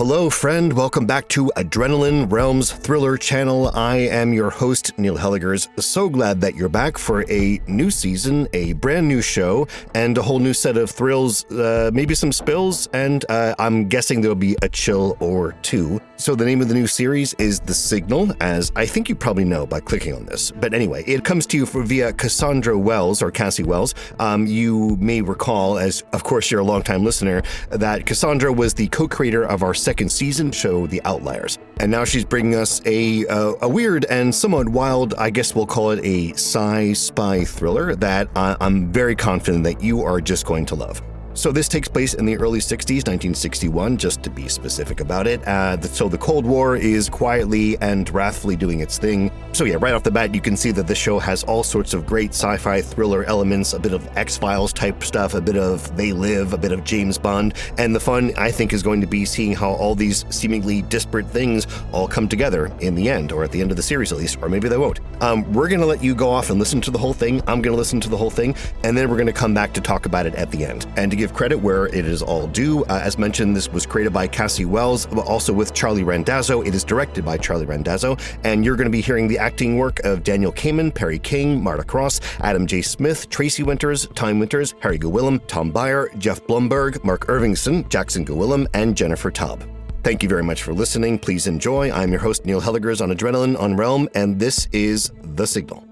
Hello, 0.00 0.30
friend. 0.30 0.72
Welcome 0.72 1.04
back 1.04 1.28
to 1.28 1.52
Adrenaline 1.58 2.32
Realms 2.32 2.72
Thriller 2.72 3.18
Channel. 3.18 3.70
I 3.74 3.96
am 3.96 4.32
your 4.32 4.48
host, 4.48 4.98
Neil 4.98 5.18
Helligers. 5.18 5.68
So 5.78 6.08
glad 6.08 6.40
that 6.40 6.54
you're 6.54 6.70
back 6.70 6.96
for 6.96 7.30
a 7.30 7.60
new 7.66 7.90
season, 7.90 8.48
a 8.54 8.72
brand 8.72 9.06
new 9.06 9.20
show, 9.20 9.68
and 9.94 10.16
a 10.16 10.22
whole 10.22 10.38
new 10.38 10.54
set 10.54 10.78
of 10.78 10.90
thrills, 10.90 11.44
uh, 11.50 11.90
maybe 11.92 12.14
some 12.14 12.32
spills, 12.32 12.88
and 12.94 13.26
uh, 13.28 13.54
I'm 13.58 13.88
guessing 13.88 14.22
there'll 14.22 14.36
be 14.36 14.56
a 14.62 14.70
chill 14.70 15.18
or 15.20 15.52
two. 15.60 16.00
So, 16.20 16.34
the 16.34 16.44
name 16.44 16.60
of 16.60 16.68
the 16.68 16.74
new 16.74 16.86
series 16.86 17.32
is 17.38 17.60
The 17.60 17.72
Signal, 17.72 18.34
as 18.42 18.70
I 18.76 18.84
think 18.84 19.08
you 19.08 19.14
probably 19.14 19.46
know 19.46 19.64
by 19.64 19.80
clicking 19.80 20.12
on 20.14 20.26
this. 20.26 20.50
But 20.50 20.74
anyway, 20.74 21.02
it 21.06 21.24
comes 21.24 21.46
to 21.46 21.56
you 21.56 21.64
for, 21.64 21.82
via 21.82 22.12
Cassandra 22.12 22.78
Wells 22.78 23.22
or 23.22 23.30
Cassie 23.30 23.62
Wells. 23.62 23.94
Um, 24.18 24.46
you 24.46 24.98
may 25.00 25.22
recall, 25.22 25.78
as 25.78 26.04
of 26.12 26.22
course 26.22 26.50
you're 26.50 26.60
a 26.60 26.64
longtime 26.64 27.04
listener, 27.06 27.40
that 27.70 28.04
Cassandra 28.04 28.52
was 28.52 28.74
the 28.74 28.88
co 28.88 29.08
creator 29.08 29.44
of 29.44 29.62
our 29.62 29.72
second 29.72 30.10
season 30.10 30.52
show, 30.52 30.86
The 30.86 31.00
Outliers. 31.06 31.56
And 31.78 31.90
now 31.90 32.04
she's 32.04 32.26
bringing 32.26 32.54
us 32.54 32.82
a, 32.84 33.26
uh, 33.28 33.54
a 33.62 33.68
weird 33.70 34.04
and 34.10 34.34
somewhat 34.34 34.68
wild, 34.68 35.14
I 35.14 35.30
guess 35.30 35.54
we'll 35.54 35.64
call 35.64 35.92
it 35.92 36.04
a 36.04 36.32
sci 36.34 36.92
spy 36.92 37.44
thriller 37.44 37.96
that 37.96 38.28
I- 38.36 38.58
I'm 38.60 38.92
very 38.92 39.16
confident 39.16 39.64
that 39.64 39.82
you 39.82 40.02
are 40.02 40.20
just 40.20 40.44
going 40.44 40.66
to 40.66 40.74
love. 40.74 41.00
So 41.40 41.50
this 41.50 41.68
takes 41.68 41.88
place 41.88 42.12
in 42.12 42.26
the 42.26 42.36
early 42.36 42.58
60s, 42.58 43.06
1961, 43.08 43.96
just 43.96 44.22
to 44.24 44.28
be 44.28 44.46
specific 44.46 45.00
about 45.00 45.26
it. 45.26 45.42
Uh, 45.48 45.80
so 45.80 46.06
the 46.06 46.18
Cold 46.18 46.44
War 46.44 46.76
is 46.76 47.08
quietly 47.08 47.78
and 47.80 48.06
wrathfully 48.10 48.56
doing 48.56 48.80
its 48.80 48.98
thing. 48.98 49.32
So 49.52 49.64
yeah, 49.64 49.78
right 49.80 49.94
off 49.94 50.02
the 50.02 50.10
bat, 50.10 50.34
you 50.34 50.42
can 50.42 50.54
see 50.54 50.70
that 50.72 50.86
the 50.86 50.94
show 50.94 51.18
has 51.18 51.42
all 51.44 51.62
sorts 51.62 51.94
of 51.94 52.04
great 52.04 52.32
sci-fi 52.32 52.82
thriller 52.82 53.24
elements, 53.24 53.72
a 53.72 53.78
bit 53.78 53.94
of 53.94 54.06
X-Files 54.18 54.74
type 54.74 55.02
stuff, 55.02 55.32
a 55.32 55.40
bit 55.40 55.56
of 55.56 55.96
They 55.96 56.12
Live, 56.12 56.52
a 56.52 56.58
bit 56.58 56.72
of 56.72 56.84
James 56.84 57.16
Bond, 57.16 57.54
and 57.78 57.94
the 57.96 58.00
fun, 58.00 58.34
I 58.36 58.50
think, 58.50 58.74
is 58.74 58.82
going 58.82 59.00
to 59.00 59.06
be 59.06 59.24
seeing 59.24 59.54
how 59.54 59.70
all 59.70 59.94
these 59.94 60.26
seemingly 60.28 60.82
disparate 60.82 61.26
things 61.26 61.66
all 61.90 62.06
come 62.06 62.28
together 62.28 62.70
in 62.80 62.94
the 62.94 63.08
end, 63.08 63.32
or 63.32 63.44
at 63.44 63.50
the 63.50 63.62
end 63.62 63.70
of 63.70 63.78
the 63.78 63.82
series 63.82 64.12
at 64.12 64.18
least, 64.18 64.36
or 64.42 64.50
maybe 64.50 64.68
they 64.68 64.76
won't. 64.76 65.00
Um, 65.22 65.50
we're 65.54 65.68
going 65.68 65.80
to 65.80 65.86
let 65.86 66.04
you 66.04 66.14
go 66.14 66.28
off 66.28 66.50
and 66.50 66.58
listen 66.58 66.82
to 66.82 66.90
the 66.90 66.98
whole 66.98 67.14
thing. 67.14 67.40
I'm 67.46 67.62
going 67.62 67.72
to 67.72 67.78
listen 67.78 67.98
to 68.00 68.10
the 68.10 68.16
whole 68.18 68.28
thing, 68.28 68.54
and 68.84 68.94
then 68.94 69.08
we're 69.08 69.16
going 69.16 69.26
to 69.26 69.32
come 69.32 69.54
back 69.54 69.72
to 69.72 69.80
talk 69.80 70.04
about 70.04 70.26
it 70.26 70.34
at 70.34 70.50
the 70.50 70.66
end. 70.66 70.86
And 70.98 71.10
to 71.10 71.16
give 71.16 71.29
credit 71.32 71.58
where 71.58 71.86
it 71.86 72.06
is 72.06 72.22
all 72.22 72.46
due, 72.46 72.84
uh, 72.84 73.00
as 73.02 73.18
mentioned, 73.18 73.56
this 73.56 73.68
was 73.68 73.86
created 73.86 74.12
by 74.12 74.26
Cassie 74.26 74.64
Wells, 74.64 75.06
but 75.06 75.26
also 75.26 75.52
with 75.52 75.74
Charlie 75.74 76.04
Randazzo. 76.04 76.62
It 76.62 76.74
is 76.74 76.84
directed 76.84 77.24
by 77.24 77.38
Charlie 77.38 77.66
Randazzo, 77.66 78.16
and 78.44 78.64
you're 78.64 78.76
going 78.76 78.86
to 78.86 78.90
be 78.90 79.00
hearing 79.00 79.28
the 79.28 79.38
acting 79.38 79.78
work 79.78 80.00
of 80.00 80.22
Daniel 80.22 80.52
Kamen, 80.52 80.94
Perry 80.94 81.18
King, 81.18 81.62
Marta 81.62 81.84
Cross, 81.84 82.20
Adam 82.40 82.66
J. 82.66 82.82
Smith, 82.82 83.28
Tracy 83.28 83.62
Winters, 83.62 84.06
Time 84.14 84.38
Winters, 84.38 84.74
Harry 84.80 84.98
Gowillem, 84.98 85.40
Tom 85.46 85.72
Byer, 85.72 86.16
Jeff 86.18 86.40
Blumberg, 86.46 87.02
Mark 87.04 87.26
Irvingson, 87.26 87.88
Jackson 87.88 88.24
Gowillem, 88.24 88.66
and 88.74 88.96
Jennifer 88.96 89.30
Taub. 89.30 89.62
Thank 90.02 90.22
you 90.22 90.28
very 90.28 90.42
much 90.42 90.62
for 90.62 90.72
listening. 90.72 91.18
Please 91.18 91.46
enjoy. 91.46 91.90
I'm 91.90 92.10
your 92.10 92.20
host, 92.20 92.46
Neil 92.46 92.60
Helligers 92.60 93.02
on 93.02 93.10
Adrenaline 93.10 93.58
on 93.58 93.76
Realm, 93.76 94.08
and 94.14 94.38
this 94.38 94.66
is 94.72 95.12
The 95.22 95.46
Signal. 95.46 95.89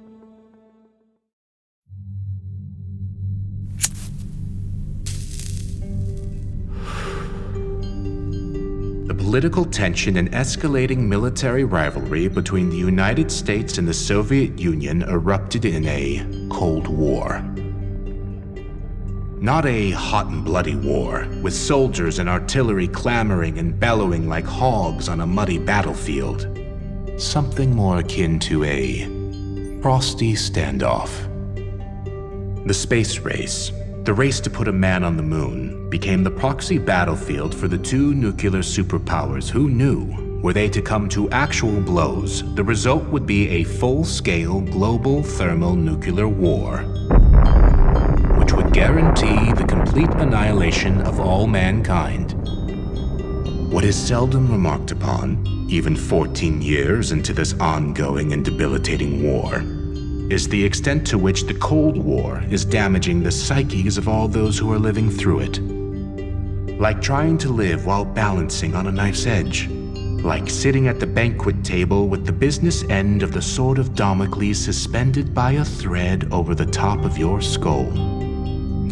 Political 9.28 9.66
tension 9.66 10.16
and 10.16 10.32
escalating 10.32 11.00
military 11.00 11.62
rivalry 11.62 12.28
between 12.28 12.70
the 12.70 12.76
United 12.78 13.30
States 13.30 13.76
and 13.76 13.86
the 13.86 13.92
Soviet 13.92 14.58
Union 14.58 15.02
erupted 15.02 15.66
in 15.66 15.86
a 15.86 16.48
Cold 16.50 16.88
War. 16.88 17.42
Not 19.38 19.66
a 19.66 19.90
hot 19.90 20.28
and 20.28 20.42
bloody 20.42 20.76
war, 20.76 21.28
with 21.42 21.52
soldiers 21.52 22.20
and 22.20 22.26
artillery 22.26 22.88
clamoring 22.88 23.58
and 23.58 23.78
bellowing 23.78 24.30
like 24.30 24.46
hogs 24.46 25.10
on 25.10 25.20
a 25.20 25.26
muddy 25.26 25.58
battlefield. 25.58 26.48
Something 27.18 27.76
more 27.76 27.98
akin 27.98 28.38
to 28.38 28.64
a 28.64 29.02
frosty 29.82 30.32
standoff. 30.32 31.10
The 32.66 32.72
space 32.72 33.18
race, 33.18 33.72
the 34.04 34.14
race 34.14 34.40
to 34.40 34.48
put 34.48 34.68
a 34.68 34.72
man 34.72 35.04
on 35.04 35.18
the 35.18 35.22
moon, 35.22 35.77
became 35.90 36.22
the 36.22 36.30
proxy 36.30 36.78
battlefield 36.78 37.54
for 37.54 37.66
the 37.66 37.78
two 37.78 38.14
nuclear 38.14 38.60
superpowers 38.60 39.48
who 39.48 39.70
knew, 39.70 40.40
were 40.42 40.52
they 40.52 40.68
to 40.68 40.82
come 40.82 41.08
to 41.08 41.30
actual 41.30 41.80
blows, 41.80 42.42
the 42.54 42.62
result 42.62 43.04
would 43.04 43.26
be 43.26 43.48
a 43.48 43.64
full 43.64 44.04
scale 44.04 44.60
global 44.60 45.22
thermal 45.22 45.74
nuclear 45.74 46.28
war, 46.28 46.78
which 48.38 48.52
would 48.52 48.72
guarantee 48.72 49.52
the 49.52 49.66
complete 49.66 50.10
annihilation 50.10 51.00
of 51.02 51.20
all 51.20 51.46
mankind. 51.46 52.34
What 53.72 53.84
is 53.84 53.96
seldom 53.96 54.50
remarked 54.50 54.92
upon, 54.92 55.66
even 55.68 55.96
14 55.96 56.62
years 56.62 57.12
into 57.12 57.32
this 57.32 57.54
ongoing 57.54 58.32
and 58.32 58.44
debilitating 58.44 59.22
war, 59.22 59.62
is 60.30 60.46
the 60.48 60.62
extent 60.62 61.06
to 61.06 61.18
which 61.18 61.44
the 61.44 61.54
Cold 61.54 61.96
War 61.96 62.42
is 62.50 62.64
damaging 62.64 63.22
the 63.22 63.32
psyches 63.32 63.96
of 63.96 64.08
all 64.08 64.28
those 64.28 64.58
who 64.58 64.70
are 64.70 64.78
living 64.78 65.10
through 65.10 65.40
it. 65.40 65.77
Like 66.78 67.02
trying 67.02 67.38
to 67.38 67.48
live 67.48 67.86
while 67.86 68.04
balancing 68.04 68.76
on 68.76 68.86
a 68.86 68.92
knife's 68.92 69.26
edge. 69.26 69.66
Like 69.68 70.48
sitting 70.48 70.86
at 70.86 71.00
the 71.00 71.08
banquet 71.08 71.64
table 71.64 72.08
with 72.08 72.24
the 72.24 72.32
business 72.32 72.84
end 72.84 73.24
of 73.24 73.32
the 73.32 73.42
sword 73.42 73.78
of 73.78 73.96
Damocles 73.96 74.58
suspended 74.58 75.34
by 75.34 75.52
a 75.52 75.64
thread 75.64 76.28
over 76.30 76.54
the 76.54 76.66
top 76.66 77.04
of 77.04 77.18
your 77.18 77.40
skull. 77.40 77.88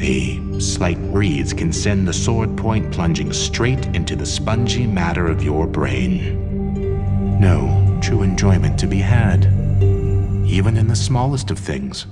A 0.01 0.61
slight 0.61 1.01
breeze 1.13 1.53
can 1.53 1.73
send 1.73 2.09
the 2.09 2.13
sword 2.13 2.57
point 2.57 2.93
plunging 2.93 3.33
straight 3.33 3.87
into 3.95 4.17
the 4.17 4.27
spongy 4.27 4.85
matter 4.85 5.29
of 5.29 5.45
your 5.45 5.69
brain. 5.69 7.39
No 7.41 8.01
true 8.03 8.23
enjoyment 8.23 8.81
to 8.81 8.89
be 8.89 8.99
had, 8.99 9.45
even 10.45 10.77
in 10.77 10.89
the 10.89 10.97
smallest 10.97 11.53
of 11.53 11.59
things. 11.61 12.07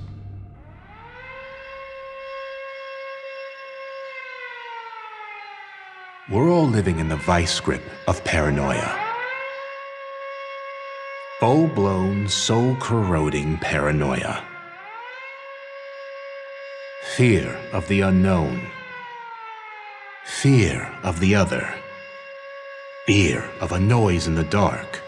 We're 6.35 6.51
all 6.51 6.67
living 6.67 6.99
in 6.99 7.07
the 7.07 7.15
vice 7.15 7.61
grip 7.61 7.81
of 8.09 8.21
paranoia. 8.25 8.93
Full 11.39 11.67
blown, 11.67 12.27
soul 12.27 12.75
corroding 12.75 13.57
paranoia. 13.59 14.43
Fear 17.15 17.57
of 17.71 17.87
the 17.87 18.01
unknown. 18.01 18.67
Fear 20.25 20.91
of 21.03 21.21
the 21.21 21.35
other. 21.35 21.73
Fear 23.05 23.49
of 23.61 23.71
a 23.71 23.79
noise 23.79 24.27
in 24.27 24.35
the 24.35 24.43
dark. 24.43 25.01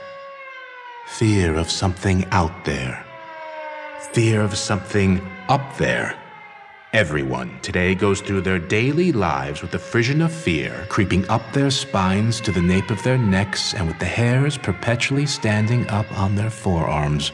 Fear 1.07 1.57
of 1.57 1.69
something 1.69 2.23
out 2.31 2.63
there. 2.63 3.05
Fear 4.13 4.39
of 4.43 4.57
something 4.57 5.19
up 5.49 5.75
there. 5.75 6.17
Everyone 6.97 7.59
today 7.62 7.94
goes 7.94 8.22
through 8.22 8.41
their 8.41 8.58
daily 8.58 9.12
lives 9.12 9.62
with 9.62 9.69
the 9.69 9.78
frisson 9.78 10.19
of 10.19 10.34
fear 10.34 10.88
creeping 10.90 11.30
up 11.30 11.44
their 11.53 11.69
spines 11.69 12.41
to 12.41 12.52
the 12.52 12.59
nape 12.59 12.90
of 12.90 13.03
their 13.03 13.19
necks 13.19 13.75
and 13.75 13.88
with 13.88 14.00
the 14.00 14.06
hairs 14.06 14.58
perpetually 14.58 15.28
standing 15.28 15.88
up 15.90 16.12
on 16.18 16.34
their 16.34 16.50
forearms. 16.50 17.31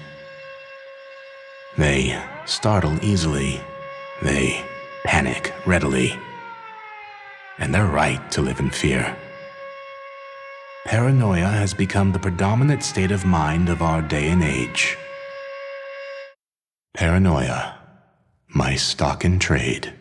They 1.77 2.21
startle 2.43 3.01
easily. 3.01 3.61
They 4.21 4.65
panic 5.05 5.53
readily. 5.65 6.19
And 7.57 7.73
they're 7.73 7.85
right 7.85 8.29
to 8.31 8.41
live 8.41 8.59
in 8.59 8.69
fear. 8.69 9.15
Paranoia 10.85 11.47
has 11.47 11.73
become 11.73 12.11
the 12.11 12.19
predominant 12.19 12.83
state 12.83 13.11
of 13.11 13.23
mind 13.23 13.69
of 13.69 13.81
our 13.81 14.01
day 14.01 14.27
and 14.27 14.43
age. 14.43 14.97
Paranoia, 16.93 17.82
my 18.53 18.75
stock 18.75 19.25
in 19.25 19.39
trade. 19.39 19.91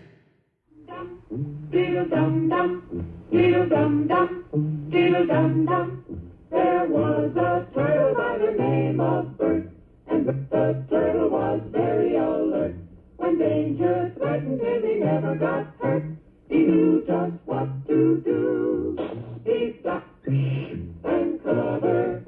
There 6.50 6.87
was 6.87 7.37
a 7.37 7.66
turtle 7.75 8.14
by 8.14 8.38
the 8.38 8.52
name 8.58 9.00
of 9.00 9.38
Bert, 9.38 9.70
and 10.08 10.26
the 10.26 10.84
turtle 10.90 11.31
was 11.31 11.62
very 11.70 12.16
alert. 12.16 12.75
When 13.16 13.38
danger 13.38 14.12
threatened 14.19 14.60
him, 14.60 14.82
he 14.82 14.94
never 14.96 15.34
got 15.37 15.66
hurt. 15.81 16.05
He 16.50 16.58
knew 16.58 17.02
just 17.06 17.32
what 17.46 17.87
to 17.87 18.20
do. 18.22 18.98
He 19.46 19.76
ducked 19.82 20.26
and 20.26 21.43
covered, 21.43 22.26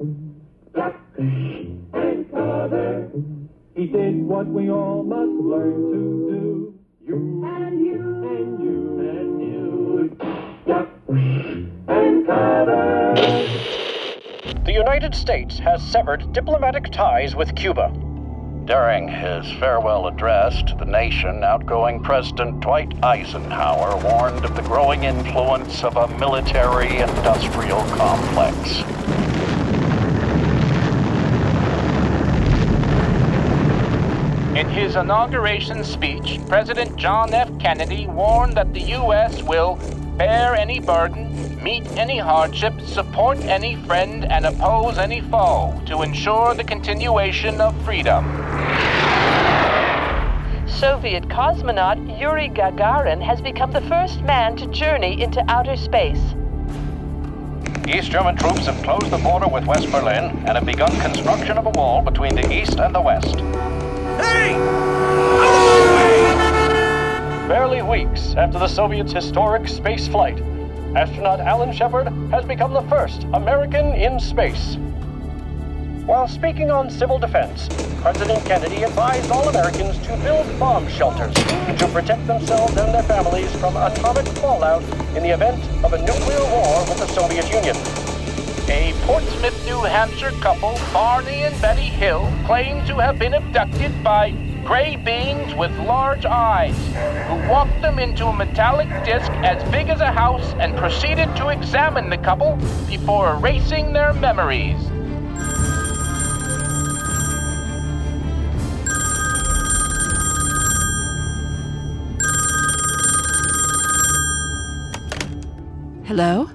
ducked 0.73 1.19
and 1.19 2.31
covered. 2.31 3.34
He 3.77 3.87
did 3.87 4.23
what 4.23 4.47
we 4.47 4.71
all 4.71 5.03
must 5.03 5.33
learn 5.33 5.91
to 5.91 6.31
do. 6.31 6.75
You 7.05 7.45
And 7.45 7.85
you 7.85 8.01
and 8.23 8.61
you 8.63 9.01
and 9.01 9.41
you. 9.41 10.17
ducked 10.65 11.09
and 11.09 12.25
covered. 12.25 13.17
The 14.65 14.73
United 14.73 15.13
States 15.13 15.59
has 15.59 15.83
severed 15.83 16.33
diplomatic 16.33 16.93
ties 16.93 17.35
with 17.35 17.57
Cuba. 17.57 17.93
During 18.65 19.09
his 19.09 19.51
farewell 19.59 20.07
address 20.07 20.63
to 20.63 20.77
the 20.77 20.85
nation, 20.85 21.43
outgoing 21.43 22.01
President 22.01 22.61
Dwight 22.61 22.95
Eisenhower 23.03 23.97
warned 24.05 24.45
of 24.45 24.55
the 24.55 24.63
growing 24.63 25.03
influence 25.03 25.83
of 25.83 25.97
a 25.97 26.07
military 26.17 26.99
industrial 26.99 27.83
complex. 27.97 29.34
In 34.55 34.69
his 34.69 34.95
inauguration 34.95 35.83
speech, 35.83 36.39
President 36.49 36.95
John 36.95 37.35
F. 37.35 37.51
Kennedy 37.59 38.07
warned 38.07 38.57
that 38.57 38.73
the 38.73 38.83
U.S. 38.83 39.43
will 39.43 39.81
bear 40.17 40.55
any 40.55 40.79
burden, 40.79 41.61
meet 41.61 41.85
any 41.97 42.19
hardship, 42.19 42.81
support 42.83 43.39
any 43.39 43.75
friend, 43.75 44.25
and 44.31 44.47
oppose 44.47 44.97
any 44.97 45.21
foe 45.23 45.83
to 45.87 46.03
ensure 46.03 46.55
the 46.55 46.63
continuation 46.63 47.61
of 47.61 47.75
freedom. 47.85 48.25
Soviet 50.69 51.29
cosmonaut 51.29 52.17
Yuri 52.17 52.49
Gagarin 52.49 53.21
has 53.21 53.41
become 53.41 53.73
the 53.73 53.81
first 53.81 54.21
man 54.23 54.55
to 54.55 54.69
journey 54.69 55.21
into 55.21 55.45
outer 55.51 55.77
space. 55.77 56.23
East 57.89 58.13
German 58.13 58.37
troops 58.37 58.67
have 58.67 58.81
closed 58.85 59.11
the 59.11 59.19
border 59.19 59.49
with 59.49 59.67
West 59.67 59.91
Berlin 59.91 60.27
and 60.47 60.51
have 60.51 60.65
begun 60.65 60.93
construction 61.01 61.59
of 61.59 61.67
a 61.67 61.71
wall 61.71 62.03
between 62.03 62.37
the 62.37 62.53
East 62.53 62.79
and 62.79 62.95
the 62.95 63.01
West. 63.01 63.43
Barely 67.49 67.83
weeks 67.83 68.35
after 68.37 68.59
the 68.59 68.69
Soviets' 68.69 69.13
historic 69.13 69.69
space 69.69 70.09
flight, 70.09 70.41
astronaut 70.97 71.41
Alan 71.41 71.73
Shepard 71.73 72.09
has 72.31 72.45
become 72.45 72.73
the 72.73 72.83
first 72.83 73.25
American 73.33 73.93
in 73.95 74.19
space. 74.21 74.77
While 76.07 76.29
speaking 76.29 76.71
on 76.71 76.91
civil 76.91 77.19
defense, 77.19 77.69
President 78.03 78.45
Kennedy 78.45 78.83
advised 78.83 79.31
all 79.31 79.49
Americans 79.49 79.97
to 80.07 80.17
build 80.19 80.47
bomb 80.59 80.87
shelters 80.89 81.33
to 81.35 81.89
protect 81.93 82.27
themselves 82.27 82.77
and 82.77 82.93
their 82.93 83.03
families 83.05 83.51
from 83.57 83.77
atomic 83.77 84.27
fallout 84.37 84.83
in 85.17 85.23
the 85.23 85.31
event 85.31 85.59
of 85.83 85.95
a 85.95 85.99
nuclear 86.05 86.45
war 86.51 86.81
with 86.81 86.99
the 86.99 87.07
Soviet 87.07 87.51
Union. 87.51 88.04
A 88.67 88.95
Portsmouth, 89.03 89.67
New 89.67 89.83
Hampshire 89.83 90.31
couple, 90.41 90.79
Barney 90.91 91.43
and 91.43 91.61
Betty 91.61 91.83
Hill, 91.83 92.33
claim 92.47 92.85
to 92.87 92.97
have 92.97 93.19
been 93.19 93.35
abducted 93.35 94.03
by 94.03 94.31
gray 94.65 94.97
beings 94.97 95.55
with 95.55 95.71
large 95.81 96.25
eyes, 96.25 96.75
who 97.29 97.49
walked 97.51 97.79
them 97.83 97.99
into 97.99 98.27
a 98.27 98.33
metallic 98.35 98.89
disc 99.05 99.31
as 99.43 99.63
big 99.71 99.91
as 99.91 100.01
a 100.01 100.11
house 100.11 100.55
and 100.59 100.75
proceeded 100.79 101.29
to 101.37 101.51
examine 101.51 102.09
the 102.09 102.17
couple 102.17 102.57
before 102.89 103.35
erasing 103.35 103.93
their 103.93 104.15
memories. 104.15 104.79
Hello? 116.07 116.49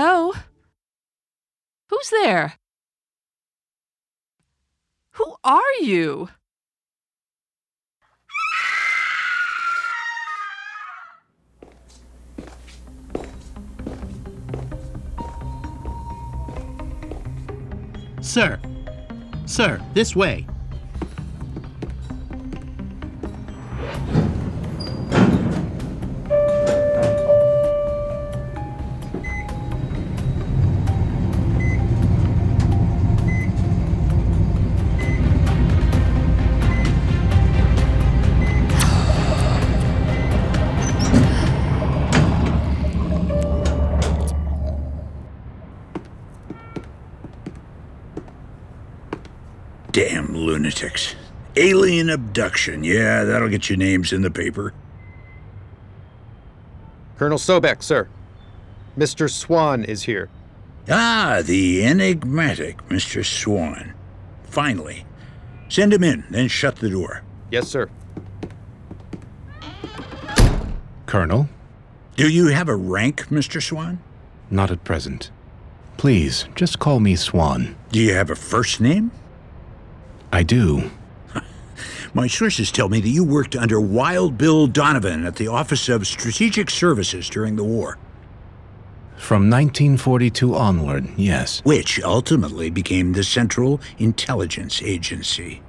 Hello? 0.00 0.32
Who's 1.90 2.10
there? 2.10 2.54
Who 5.14 5.34
are 5.42 5.60
you? 5.80 6.28
Sir, 18.20 18.60
sir, 19.46 19.84
this 19.94 20.14
way. 20.14 20.46
Alien 52.08 52.20
abduction. 52.20 52.84
Yeah, 52.84 53.24
that'll 53.24 53.48
get 53.48 53.68
your 53.68 53.76
names 53.76 54.12
in 54.12 54.22
the 54.22 54.30
paper. 54.30 54.72
Colonel 57.18 57.38
Sobek, 57.38 57.82
sir. 57.82 58.08
Mr. 58.96 59.30
Swan 59.30 59.84
is 59.84 60.04
here. 60.04 60.30
Ah, 60.88 61.42
the 61.44 61.84
enigmatic 61.84 62.78
Mr. 62.88 63.24
Swan. 63.24 63.92
Finally. 64.44 65.04
Send 65.68 65.92
him 65.92 66.02
in, 66.02 66.24
then 66.30 66.48
shut 66.48 66.76
the 66.76 66.88
door. 66.88 67.22
Yes, 67.50 67.68
sir. 67.68 67.90
Colonel? 71.04 71.48
Do 72.16 72.28
you 72.28 72.46
have 72.48 72.68
a 72.68 72.76
rank, 72.76 73.28
Mr. 73.28 73.62
Swan? 73.62 73.98
Not 74.50 74.70
at 74.70 74.84
present. 74.84 75.30
Please, 75.98 76.46
just 76.54 76.78
call 76.78 77.00
me 77.00 77.16
Swan. 77.16 77.76
Do 77.92 78.00
you 78.00 78.14
have 78.14 78.30
a 78.30 78.36
first 78.36 78.80
name? 78.80 79.10
I 80.32 80.42
do. 80.42 80.90
My 82.14 82.26
sources 82.26 82.72
tell 82.72 82.88
me 82.88 83.00
that 83.00 83.08
you 83.08 83.22
worked 83.22 83.54
under 83.54 83.80
Wild 83.80 84.38
Bill 84.38 84.66
Donovan 84.66 85.26
at 85.26 85.36
the 85.36 85.48
Office 85.48 85.88
of 85.88 86.06
Strategic 86.06 86.70
Services 86.70 87.28
during 87.28 87.56
the 87.56 87.64
war. 87.64 87.98
From 89.16 89.50
1942 89.50 90.54
onward, 90.54 91.08
yes. 91.16 91.60
Which 91.64 92.00
ultimately 92.02 92.70
became 92.70 93.12
the 93.12 93.24
Central 93.24 93.80
Intelligence 93.98 94.80
Agency. 94.82 95.60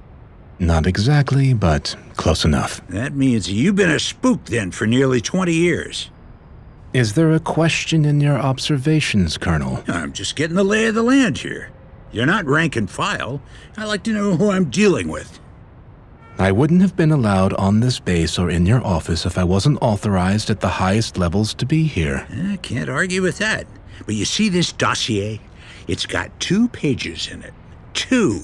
Not 0.59 0.86
exactly, 0.86 1.53
but 1.53 1.95
close 2.15 2.45
enough. 2.45 2.86
That 2.88 3.15
means 3.15 3.51
you've 3.51 3.75
been 3.75 3.89
a 3.89 4.00
spook 4.00 4.45
then 4.45 4.71
for 4.71 4.86
nearly 4.86 5.19
20 5.19 5.51
years. 5.51 6.09
Is 6.94 7.13
there 7.13 7.33
a 7.33 7.39
question 7.39 8.06
in 8.06 8.21
your 8.21 8.38
observations, 8.38 9.38
Colonel? 9.38 9.83
I'm 9.88 10.13
just 10.13 10.36
getting 10.36 10.56
the 10.56 10.63
lay 10.63 10.88
of 10.88 10.95
the 10.95 11.03
land 11.03 11.39
here. 11.39 11.71
You're 12.12 12.25
not 12.25 12.45
rank 12.45 12.75
and 12.75 12.89
file. 12.89 13.41
I 13.77 13.86
like 13.86 14.03
to 14.03 14.13
know 14.13 14.36
who 14.36 14.51
I'm 14.51 14.69
dealing 14.69 15.07
with. 15.07 15.39
I 16.39 16.53
wouldn't 16.53 16.81
have 16.81 16.95
been 16.95 17.12
allowed 17.12 17.51
on 17.56 17.81
this 17.81 18.00
base 18.00 18.39
or 18.39 18.50
in 18.50 18.65
your 18.65 18.81
office 18.81 19.25
if 19.25 19.38
I 19.38 19.43
wasn't 19.43 19.77
authorized 19.81 20.50
at 20.50 20.62
the 20.62 20.69
highest 20.69 21.17
levels 21.17 21.53
to 21.55 21.65
be 21.65 21.84
here. 21.84 22.25
I 22.31 22.55
can't 22.55 22.89
argue 22.89 23.22
with 23.22 23.39
that. 23.39 23.67
But 24.05 24.15
you 24.15 24.24
see 24.24 24.48
this 24.48 24.72
dossier? 24.72 25.41
It's 25.89 26.05
got 26.05 26.39
two 26.39 26.69
pages 26.69 27.27
in 27.27 27.43
it. 27.43 27.53
Two. 27.93 28.39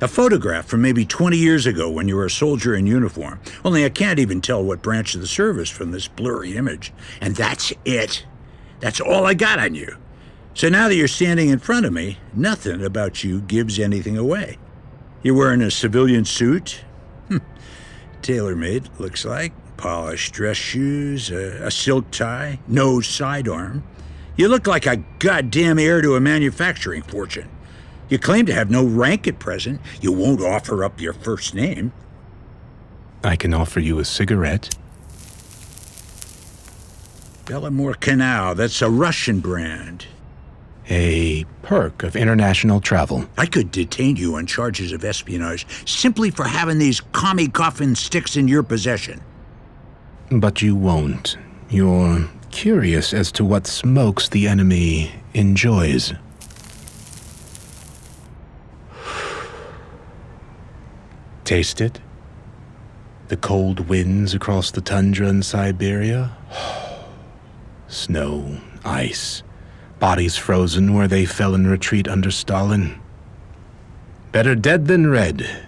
A 0.00 0.08
photograph 0.08 0.64
from 0.64 0.80
maybe 0.80 1.04
20 1.04 1.36
years 1.36 1.66
ago 1.66 1.90
when 1.90 2.08
you 2.08 2.16
were 2.16 2.24
a 2.24 2.30
soldier 2.30 2.74
in 2.74 2.86
uniform. 2.86 3.38
Only 3.66 3.84
I 3.84 3.90
can't 3.90 4.18
even 4.18 4.40
tell 4.40 4.64
what 4.64 4.80
branch 4.80 5.14
of 5.14 5.20
the 5.20 5.26
service 5.26 5.68
from 5.68 5.90
this 5.90 6.08
blurry 6.08 6.56
image. 6.56 6.90
And 7.20 7.36
that's 7.36 7.70
it. 7.84 8.24
That's 8.80 9.00
all 9.00 9.26
I 9.26 9.34
got 9.34 9.58
on 9.58 9.74
you. 9.74 9.98
So 10.54 10.70
now 10.70 10.88
that 10.88 10.96
you're 10.96 11.06
standing 11.06 11.50
in 11.50 11.58
front 11.58 11.84
of 11.84 11.92
me, 11.92 12.16
nothing 12.32 12.82
about 12.82 13.22
you 13.22 13.42
gives 13.42 13.78
anything 13.78 14.16
away. 14.16 14.56
You're 15.22 15.36
wearing 15.36 15.60
a 15.60 15.70
civilian 15.70 16.24
suit. 16.24 16.80
Tailor 18.22 18.56
made, 18.56 18.88
looks 18.98 19.24
like. 19.24 19.52
Polished 19.76 20.32
dress 20.32 20.56
shoes, 20.56 21.30
a, 21.30 21.66
a 21.66 21.70
silk 21.70 22.10
tie, 22.10 22.58
no 22.66 23.00
sidearm. 23.00 23.84
You 24.36 24.48
look 24.48 24.66
like 24.66 24.86
a 24.86 24.96
goddamn 25.18 25.78
heir 25.78 26.00
to 26.02 26.14
a 26.14 26.20
manufacturing 26.20 27.02
fortune. 27.02 27.48
You 28.08 28.18
claim 28.18 28.46
to 28.46 28.54
have 28.54 28.70
no 28.70 28.84
rank 28.84 29.26
at 29.26 29.38
present. 29.38 29.80
You 30.00 30.12
won't 30.12 30.42
offer 30.42 30.84
up 30.84 31.00
your 31.00 31.12
first 31.12 31.54
name. 31.54 31.92
I 33.24 33.36
can 33.36 33.52
offer 33.52 33.80
you 33.80 33.98
a 33.98 34.04
cigarette. 34.04 34.76
Belomor 37.46 37.98
Canal, 37.98 38.54
that's 38.54 38.82
a 38.82 38.90
Russian 38.90 39.40
brand. 39.40 40.06
A 40.88 41.44
perk 41.62 42.04
of 42.04 42.14
international 42.14 42.80
travel. 42.80 43.26
I 43.36 43.46
could 43.46 43.70
detain 43.72 44.16
you 44.16 44.36
on 44.36 44.46
charges 44.46 44.92
of 44.92 45.04
espionage 45.04 45.66
simply 45.84 46.30
for 46.30 46.44
having 46.44 46.78
these 46.78 47.00
commie 47.12 47.48
coffin 47.48 47.96
sticks 47.96 48.36
in 48.36 48.46
your 48.46 48.62
possession. 48.62 49.20
But 50.30 50.62
you 50.62 50.76
won't. 50.76 51.36
You're 51.68 52.28
curious 52.50 53.12
as 53.12 53.32
to 53.32 53.44
what 53.44 53.66
smokes 53.66 54.28
the 54.28 54.46
enemy 54.46 55.12
enjoys. 55.34 56.14
Taste 61.44 61.80
it? 61.80 62.00
The 63.28 63.36
cold 63.36 63.88
winds 63.88 64.34
across 64.34 64.70
the 64.70 64.80
tundra 64.80 65.28
in 65.28 65.42
Siberia? 65.42 66.36
Snow, 67.88 68.58
ice, 68.84 69.42
bodies 69.98 70.36
frozen 70.36 70.94
where 70.94 71.08
they 71.08 71.24
fell 71.24 71.54
in 71.54 71.66
retreat 71.66 72.08
under 72.08 72.30
Stalin. 72.30 73.00
Better 74.32 74.54
dead 74.54 74.86
than 74.86 75.10
red. 75.10 75.66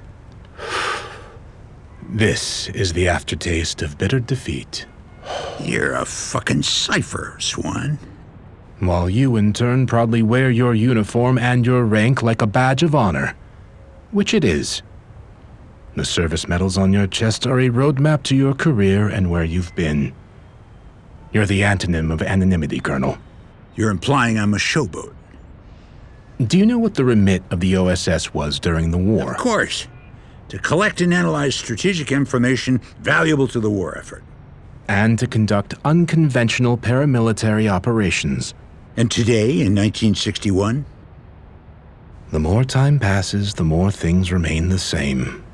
This 2.09 2.69
is 2.69 2.93
the 2.93 3.09
aftertaste 3.09 3.83
of 3.83 3.99
bitter 3.99 4.21
defeat. 4.21 4.87
You're 5.61 5.95
a 5.95 6.05
fucking 6.05 6.63
cipher, 6.63 7.37
Swan. 7.39 7.99
While 8.81 9.11
you, 9.11 9.37
in 9.37 9.53
turn, 9.53 9.87
proudly 9.87 10.23
wear 10.23 10.51
your 10.51 10.75
uniform 10.75 11.37
and 11.37 11.67
your 11.67 11.85
rank 11.85 12.23
like 12.23 12.43
a 12.43 12.47
badge 12.47 12.83
of 12.83 12.95
honor. 12.95 13.35
Which 14.11 14.33
it 14.33 14.45
is. 14.45 14.83
The 15.97 16.05
service 16.05 16.47
medals 16.47 16.79
on 16.79 16.93
your 16.93 17.07
chest 17.07 17.47
are 17.47 17.59
a 17.59 17.71
roadmap 17.71 18.23
to 18.25 18.37
your 18.37 18.55
career 18.55 19.09
and 19.09 19.31
where 19.31 19.45
you've 19.45 19.75
been. 19.75 20.15
You're 21.33 21.47
the 21.47 21.63
antonym 21.63 22.13
of 22.13 22.23
anonymity, 22.23 22.81
Colonel. 22.81 23.19
You're 23.79 23.91
implying 23.91 24.41
I'm 24.41 24.55
a 24.55 24.57
showboat. 24.57 25.15
Do 26.45 26.59
you 26.59 26.67
know 26.67 26.79
what 26.79 26.97
the 26.97 27.05
remit 27.05 27.45
of 27.53 27.61
the 27.61 27.77
OSS 27.77 28.35
was 28.35 28.59
during 28.59 28.91
the 28.91 28.99
war? 28.99 29.31
Of 29.31 29.37
course. 29.37 29.87
To 30.49 30.59
collect 30.59 31.01
and 31.01 31.15
analyze 31.15 31.55
strategic 31.55 32.11
information 32.11 32.81
valuable 32.99 33.47
to 33.47 33.61
the 33.61 33.71
war 33.71 33.97
effort. 33.97 34.25
And 34.89 35.17
to 35.21 35.29
conduct 35.29 35.75
unconventional 35.85 36.77
paramilitary 36.77 37.71
operations. 37.71 38.53
And 38.97 39.13
today, 39.13 39.51
in 39.51 39.77
1961? 39.77 40.85
The 42.33 42.41
more 42.41 42.65
time 42.65 42.99
passes, 42.99 43.55
the 43.55 43.63
more 43.63 43.93
things 43.93 44.33
remain 44.33 44.71
the 44.71 44.81
same. 44.81 45.45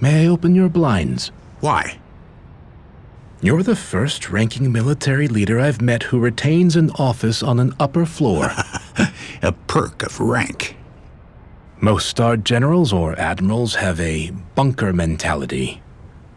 May 0.00 0.26
I 0.26 0.28
open 0.28 0.54
your 0.54 0.68
blinds? 0.68 1.32
Why? 1.58 1.99
You're 3.42 3.62
the 3.62 3.74
first 3.74 4.28
ranking 4.28 4.70
military 4.70 5.26
leader 5.26 5.58
I've 5.58 5.80
met 5.80 6.02
who 6.02 6.18
retains 6.18 6.76
an 6.76 6.90
office 6.98 7.42
on 7.42 7.58
an 7.58 7.74
upper 7.80 8.04
floor. 8.04 8.52
a 9.42 9.52
perk 9.66 10.02
of 10.02 10.20
rank. 10.20 10.76
Most 11.80 12.06
star 12.06 12.36
generals 12.36 12.92
or 12.92 13.18
admirals 13.18 13.76
have 13.76 13.98
a 13.98 14.30
bunker 14.54 14.92
mentality. 14.92 15.80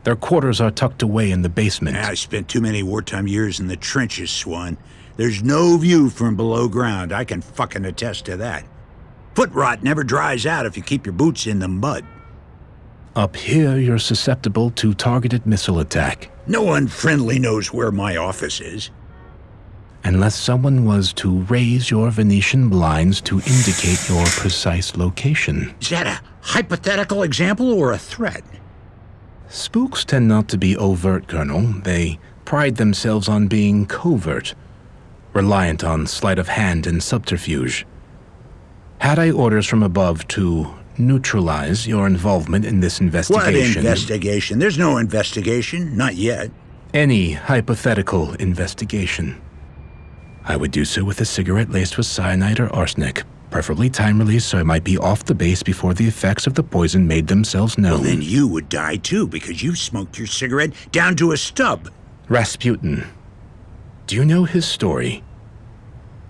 Their 0.05 0.15
quarters 0.15 0.61
are 0.61 0.71
tucked 0.71 1.01
away 1.01 1.31
in 1.31 1.41
the 1.41 1.49
basement. 1.49 1.97
I 1.97 2.13
spent 2.13 2.47
too 2.47 2.61
many 2.61 2.83
wartime 2.83 3.27
years 3.27 3.59
in 3.59 3.67
the 3.67 3.75
trenches, 3.75 4.31
Swan. 4.31 4.77
There's 5.17 5.43
no 5.43 5.75
view 5.75 6.09
from 6.09 6.37
below 6.37 6.69
ground. 6.69 7.11
I 7.11 7.25
can 7.25 7.41
fucking 7.41 7.83
attest 7.83 8.23
to 8.27 8.37
that. 8.37 8.63
Foot 9.35 9.51
rot 9.51 9.83
never 9.83 10.05
dries 10.05 10.45
out 10.45 10.65
if 10.65 10.77
you 10.77 10.83
keep 10.83 11.05
your 11.05 11.13
boots 11.13 11.47
in 11.47 11.59
the 11.59 11.67
mud. 11.67 12.05
Up 13.13 13.35
here, 13.35 13.77
you're 13.77 13.99
susceptible 13.99 14.71
to 14.71 14.93
targeted 14.93 15.45
missile 15.45 15.79
attack. 15.79 16.29
No 16.45 16.61
one 16.61 16.87
friendly 16.87 17.39
knows 17.39 17.71
where 17.71 17.91
my 17.91 18.17
office 18.17 18.59
is. 18.59 18.89
Unless 20.03 20.35
someone 20.35 20.83
was 20.83 21.13
to 21.13 21.43
raise 21.43 21.89
your 21.89 22.11
Venetian 22.11 22.67
blinds 22.67 23.21
to 23.21 23.35
indicate 23.35 24.09
your 24.09 24.25
precise 24.25 24.97
location. 24.97 25.73
Is 25.79 25.89
that 25.89 26.07
a 26.07 26.21
hypothetical 26.41 27.23
example 27.23 27.71
or 27.71 27.93
a 27.93 27.97
threat? 27.97 28.43
Spooks 29.47 30.03
tend 30.03 30.27
not 30.27 30.49
to 30.49 30.57
be 30.57 30.75
overt, 30.75 31.27
Colonel. 31.27 31.61
They 31.83 32.19
pride 32.43 32.75
themselves 32.75 33.29
on 33.29 33.47
being 33.47 33.85
covert, 33.85 34.53
reliant 35.31 35.83
on 35.83 36.07
sleight 36.07 36.39
of 36.39 36.49
hand 36.49 36.85
and 36.85 37.01
subterfuge. 37.01 37.85
Had 38.97 39.19
I 39.19 39.31
orders 39.31 39.65
from 39.65 39.83
above 39.83 40.27
to 40.29 40.73
neutralize 40.97 41.87
your 41.87 42.07
involvement 42.07 42.65
in 42.65 42.79
this 42.79 42.99
investigation. 42.99 43.45
What 43.45 43.77
investigation? 43.77 44.59
There's 44.59 44.77
no 44.77 44.97
investigation, 44.97 45.97
not 45.97 46.15
yet. 46.15 46.51
Any 46.93 47.33
hypothetical 47.33 48.33
investigation. 48.33 49.41
I 50.45 50.55
would 50.55 50.71
do 50.71 50.85
so 50.85 51.03
with 51.03 51.21
a 51.21 51.25
cigarette 51.25 51.71
laced 51.71 51.97
with 51.97 52.05
cyanide 52.05 52.59
or 52.59 52.73
arsenic, 52.73 53.23
preferably 53.49 53.89
time 53.89 54.19
release 54.19 54.45
so 54.45 54.57
I 54.57 54.63
might 54.63 54.83
be 54.83 54.97
off 54.97 55.25
the 55.25 55.33
base 55.33 55.63
before 55.63 55.93
the 55.93 56.07
effects 56.07 56.47
of 56.47 56.53
the 56.53 56.63
poison 56.63 57.07
made 57.07 57.27
themselves 57.27 57.77
known. 57.77 58.01
Well, 58.01 58.01
then 58.01 58.21
you 58.21 58.47
would 58.47 58.69
die 58.69 58.97
too, 58.97 59.27
because 59.27 59.63
you 59.63 59.75
smoked 59.75 60.17
your 60.17 60.27
cigarette 60.27 60.73
down 60.91 61.15
to 61.17 61.31
a 61.31 61.37
stub. 61.37 61.89
Rasputin. 62.29 63.05
Do 64.05 64.15
you 64.15 64.25
know 64.25 64.43
his 64.43 64.65
story? 64.65 65.23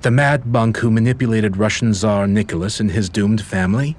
The 0.01 0.11
mad 0.11 0.45
monk 0.45 0.77
who 0.77 0.91
manipulated 0.91 1.57
Russian 1.57 1.93
Tsar 1.93 2.27
Nicholas 2.27 2.79
and 2.79 2.91
his 2.91 3.09
doomed 3.09 3.41
family? 3.41 3.95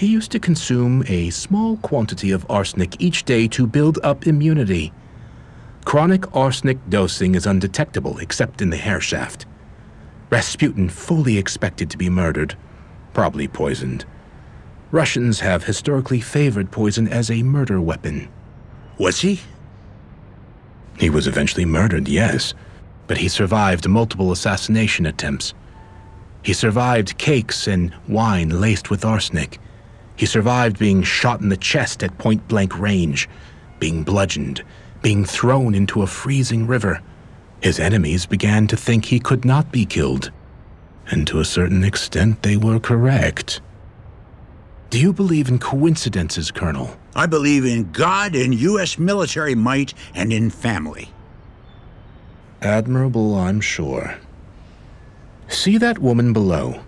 He 0.00 0.06
used 0.06 0.30
to 0.30 0.38
consume 0.38 1.04
a 1.08 1.28
small 1.28 1.76
quantity 1.76 2.30
of 2.30 2.46
arsenic 2.48 2.98
each 3.02 3.24
day 3.24 3.46
to 3.48 3.66
build 3.66 3.98
up 4.02 4.26
immunity. 4.26 4.94
Chronic 5.84 6.34
arsenic 6.34 6.78
dosing 6.88 7.34
is 7.34 7.44
undetectable 7.44 8.16
except 8.16 8.62
in 8.62 8.70
the 8.70 8.78
hair 8.78 8.98
shaft. 9.02 9.44
Rasputin 10.30 10.88
fully 10.88 11.36
expected 11.36 11.90
to 11.90 11.98
be 11.98 12.08
murdered, 12.08 12.54
probably 13.12 13.46
poisoned. 13.46 14.06
Russians 14.90 15.40
have 15.40 15.64
historically 15.64 16.22
favored 16.22 16.70
poison 16.70 17.06
as 17.06 17.30
a 17.30 17.42
murder 17.42 17.78
weapon. 17.78 18.30
Was 18.96 19.20
he? 19.20 19.40
He 20.98 21.10
was 21.10 21.26
eventually 21.26 21.66
murdered, 21.66 22.08
yes, 22.08 22.54
but 23.06 23.18
he 23.18 23.28
survived 23.28 23.86
multiple 23.86 24.32
assassination 24.32 25.04
attempts. 25.04 25.52
He 26.42 26.54
survived 26.54 27.18
cakes 27.18 27.68
and 27.68 27.94
wine 28.08 28.48
laced 28.62 28.88
with 28.88 29.04
arsenic. 29.04 29.58
He 30.20 30.26
survived 30.26 30.78
being 30.78 31.02
shot 31.02 31.40
in 31.40 31.48
the 31.48 31.56
chest 31.56 32.02
at 32.02 32.18
point 32.18 32.46
blank 32.46 32.78
range, 32.78 33.26
being 33.78 34.02
bludgeoned, 34.02 34.62
being 35.00 35.24
thrown 35.24 35.74
into 35.74 36.02
a 36.02 36.06
freezing 36.06 36.66
river. 36.66 37.00
His 37.62 37.80
enemies 37.80 38.26
began 38.26 38.66
to 38.66 38.76
think 38.76 39.06
he 39.06 39.18
could 39.18 39.46
not 39.46 39.72
be 39.72 39.86
killed. 39.86 40.30
And 41.10 41.26
to 41.26 41.40
a 41.40 41.44
certain 41.46 41.82
extent, 41.82 42.42
they 42.42 42.58
were 42.58 42.78
correct. 42.78 43.62
Do 44.90 45.00
you 45.00 45.14
believe 45.14 45.48
in 45.48 45.58
coincidences, 45.58 46.50
Colonel? 46.50 46.94
I 47.16 47.24
believe 47.24 47.64
in 47.64 47.90
God 47.90 48.34
and 48.34 48.52
U.S. 48.52 48.98
military 48.98 49.54
might 49.54 49.94
and 50.14 50.34
in 50.34 50.50
family. 50.50 51.08
Admirable, 52.60 53.36
I'm 53.36 53.62
sure. 53.62 54.18
See 55.48 55.78
that 55.78 55.98
woman 55.98 56.34
below? 56.34 56.82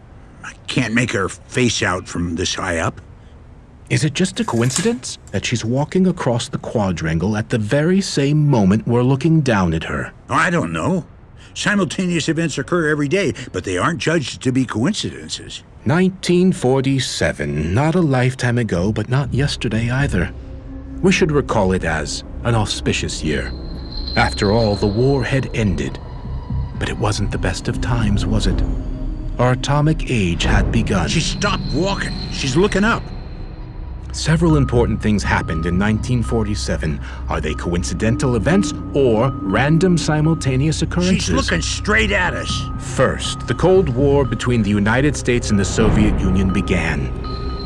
I 0.45 0.53
can't 0.67 0.93
make 0.93 1.13
her 1.13 1.31
face 1.31 1.83
out 1.83 2.07
from 2.07 2.35
this 2.35 2.57
high 2.57 2.77
up. 2.77 3.01
Is 3.93 4.05
it 4.05 4.15
just 4.15 4.41
a 4.41 4.45
coincidence 4.45 5.19
that 5.33 5.45
she's 5.45 5.67
walking 5.67 6.07
across 6.07 6.49
the 6.49 6.57
quadrangle 6.57 7.37
at 7.37 7.51
the 7.51 7.59
very 7.59 8.01
same 8.01 8.49
moment 8.49 8.89
we're 8.89 9.03
looking 9.03 9.43
down 9.43 9.75
at 9.75 9.85
her? 9.85 10.15
I 10.31 10.49
don't 10.49 10.73
know. 10.73 11.05
Simultaneous 11.53 12.31
events 12.31 12.57
occur 12.57 12.89
every 12.89 13.07
day, 13.07 13.35
but 13.53 13.65
they 13.65 13.77
aren't 13.77 13.99
judged 13.99 14.41
to 14.45 14.51
be 14.51 14.65
coincidences. 14.65 15.63
1947, 15.85 17.75
not 17.75 17.95
a 17.95 18.01
lifetime 18.01 18.57
ago, 18.57 18.93
but 18.93 19.11
not 19.11 19.35
yesterday 19.35 19.91
either. 19.91 20.33
We 21.03 21.13
should 21.13 21.31
recall 21.31 21.73
it 21.73 21.85
as 21.85 22.25
an 22.45 22.55
auspicious 22.55 23.23
year. 23.23 23.53
After 24.17 24.53
all, 24.53 24.75
the 24.75 24.87
war 24.87 25.23
had 25.23 25.55
ended. 25.55 25.99
But 26.79 26.89
it 26.89 26.97
wasn't 26.97 27.31
the 27.31 27.37
best 27.37 27.69
of 27.69 27.83
times, 27.83 28.25
was 28.25 28.47
it? 28.47 28.65
Our 29.39 29.53
atomic 29.53 30.11
age 30.11 30.45
had 30.45 30.73
begun. 30.73 31.11
She 31.11 31.21
stopped 31.21 31.75
walking. 31.75 32.15
She's 32.31 32.57
looking 32.57 32.85
up. 32.85 33.03
Several 34.13 34.59
important 34.59 35.01
things 35.01 35.23
happened 35.23 35.65
in 35.65 35.79
1947. 35.79 37.01
Are 37.31 37.41
they 37.41 37.55
coincidental 37.55 38.37
events 38.37 38.75
or 38.93 39.31
random 39.31 39.97
simultaneous 39.97 40.83
occurrences? 40.83 41.25
She's 41.25 41.35
looking 41.35 41.63
straight 41.63 42.13
at 42.13 42.35
us. 42.35 42.69
First, 42.79 43.47
the 43.47 43.55
Cold 43.55 43.89
War 43.89 44.27
between 44.27 44.63
the 44.63 44.69
United 44.69 45.17
States 45.17 45.49
and 45.49 45.59
the 45.59 45.65
Soviet 45.65 46.21
Union 46.21 46.53
began. 46.53 47.07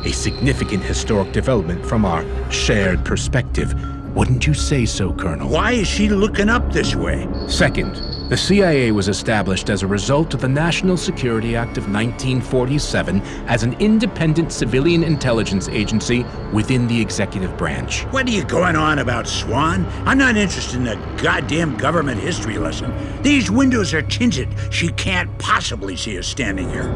A 0.04 0.12
significant 0.12 0.84
historic 0.84 1.32
development 1.32 1.84
from 1.84 2.04
our 2.04 2.24
shared 2.52 3.04
perspective. 3.04 3.74
Wouldn't 4.14 4.46
you 4.46 4.54
say 4.54 4.86
so, 4.86 5.12
Colonel? 5.12 5.48
Why 5.48 5.72
is 5.72 5.88
she 5.88 6.08
looking 6.08 6.48
up 6.48 6.72
this 6.72 6.94
way? 6.94 7.28
Second, 7.48 7.96
the 8.28 8.36
CIA 8.36 8.90
was 8.90 9.06
established 9.06 9.70
as 9.70 9.84
a 9.84 9.86
result 9.86 10.34
of 10.34 10.40
the 10.40 10.48
National 10.48 10.96
Security 10.96 11.54
Act 11.54 11.78
of 11.78 11.84
1947 11.84 13.20
as 13.46 13.62
an 13.62 13.74
independent 13.74 14.50
civilian 14.50 15.04
intelligence 15.04 15.68
agency 15.68 16.26
within 16.52 16.88
the 16.88 17.00
executive 17.00 17.56
branch. 17.56 18.02
What 18.06 18.26
are 18.26 18.32
you 18.32 18.44
going 18.44 18.74
on 18.74 18.98
about, 18.98 19.28
Swan? 19.28 19.86
I'm 20.06 20.18
not 20.18 20.36
interested 20.36 20.80
in 20.80 20.88
a 20.88 21.16
goddamn 21.22 21.76
government 21.76 22.20
history 22.20 22.58
lesson. 22.58 22.92
These 23.22 23.48
windows 23.48 23.94
are 23.94 24.02
tinted. 24.02 24.48
She 24.70 24.88
can't 24.88 25.38
possibly 25.38 25.94
see 25.94 26.18
us 26.18 26.26
standing 26.26 26.68
here. 26.68 26.90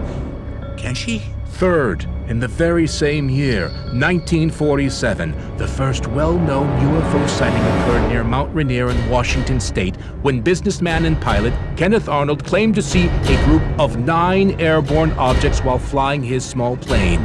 Can 0.76 0.94
she? 0.94 1.22
Third, 1.52 2.06
in 2.28 2.40
the 2.40 2.48
very 2.48 2.86
same 2.86 3.28
year, 3.28 3.68
1947, 3.92 5.56
the 5.58 5.68
first 5.68 6.06
well 6.06 6.38
known 6.38 6.66
UFO 6.78 7.28
sighting 7.28 7.60
occurred 7.60 8.08
near 8.08 8.24
Mount 8.24 8.54
Rainier 8.54 8.90
in 8.90 9.10
Washington 9.10 9.60
state 9.60 9.96
when 10.22 10.40
businessman 10.40 11.04
and 11.04 11.20
pilot 11.20 11.52
Kenneth 11.76 12.08
Arnold 12.08 12.44
claimed 12.44 12.74
to 12.76 12.82
see 12.82 13.08
a 13.08 13.44
group 13.44 13.62
of 13.78 13.98
nine 13.98 14.58
airborne 14.58 15.12
objects 15.12 15.60
while 15.60 15.78
flying 15.78 16.22
his 16.22 16.44
small 16.44 16.78
plane. 16.78 17.20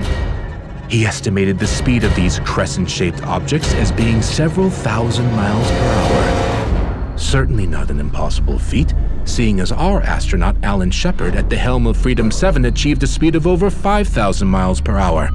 He 0.90 1.06
estimated 1.06 1.58
the 1.58 1.68
speed 1.68 2.04
of 2.04 2.14
these 2.16 2.40
crescent 2.40 2.90
shaped 2.90 3.24
objects 3.24 3.74
as 3.76 3.92
being 3.92 4.22
several 4.22 4.70
thousand 4.70 5.28
miles 5.32 5.70
per 5.70 5.78
hour. 5.78 7.18
Certainly 7.18 7.68
not 7.68 7.90
an 7.90 8.00
impossible 8.00 8.60
feat, 8.60 8.94
seeing 9.26 9.60
as 9.60 9.72
our 9.72 10.02
astronaut 10.02 10.56
Alan 10.64 10.92
Shepard 10.92 11.36
at 11.36 11.50
the 11.50 11.58
helm 11.58 11.88
of 11.88 11.98
Freedom 11.98 12.32
7 12.32 12.66
achieved 12.66 13.04
a 13.04 13.08
speed 13.08 13.36
of 13.36 13.48
over 13.48 13.70
5,000 13.70 14.48
miles 14.48 14.80
per 14.80 14.98
hour. 14.98 15.30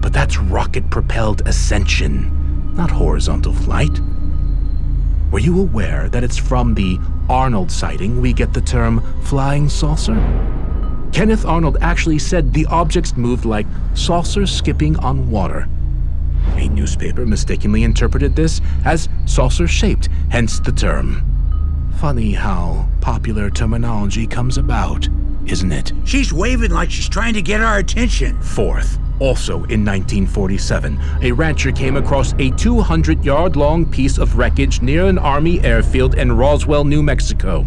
But 0.00 0.12
that's 0.12 0.38
rocket 0.38 0.90
propelled 0.90 1.46
ascension, 1.46 2.74
not 2.74 2.90
horizontal 2.90 3.52
flight. 3.52 4.00
Were 5.30 5.38
you 5.38 5.60
aware 5.60 6.08
that 6.08 6.24
it's 6.24 6.38
from 6.38 6.74
the 6.74 6.98
Arnold 7.28 7.70
sighting 7.70 8.20
we 8.20 8.32
get 8.32 8.52
the 8.52 8.60
term 8.60 9.00
flying 9.22 9.68
saucer? 9.68 10.16
Kenneth 11.12 11.44
Arnold 11.44 11.76
actually 11.80 12.18
said 12.18 12.52
the 12.52 12.66
objects 12.66 13.16
moved 13.16 13.44
like 13.44 13.66
saucers 13.94 14.50
skipping 14.50 14.96
on 14.96 15.30
water. 15.30 15.68
A 16.56 16.68
newspaper 16.68 17.26
mistakenly 17.26 17.84
interpreted 17.84 18.34
this 18.34 18.60
as 18.84 19.08
saucer 19.26 19.68
shaped, 19.68 20.08
hence 20.30 20.58
the 20.60 20.72
term. 20.72 21.39
Funny 22.00 22.32
how 22.32 22.88
popular 23.02 23.50
terminology 23.50 24.26
comes 24.26 24.56
about, 24.56 25.06
isn't 25.44 25.70
it? 25.70 25.92
She's 26.06 26.32
waving 26.32 26.70
like 26.70 26.90
she's 26.90 27.10
trying 27.10 27.34
to 27.34 27.42
get 27.42 27.60
our 27.60 27.76
attention. 27.76 28.40
Fourth, 28.40 28.98
also 29.18 29.56
in 29.64 29.84
1947, 29.84 30.98
a 31.20 31.30
rancher 31.32 31.70
came 31.70 31.98
across 31.98 32.32
a 32.38 32.52
200 32.52 33.22
yard 33.22 33.54
long 33.54 33.84
piece 33.84 34.16
of 34.16 34.38
wreckage 34.38 34.80
near 34.80 35.08
an 35.08 35.18
Army 35.18 35.60
airfield 35.60 36.14
in 36.14 36.32
Roswell, 36.32 36.86
New 36.86 37.02
Mexico. 37.02 37.66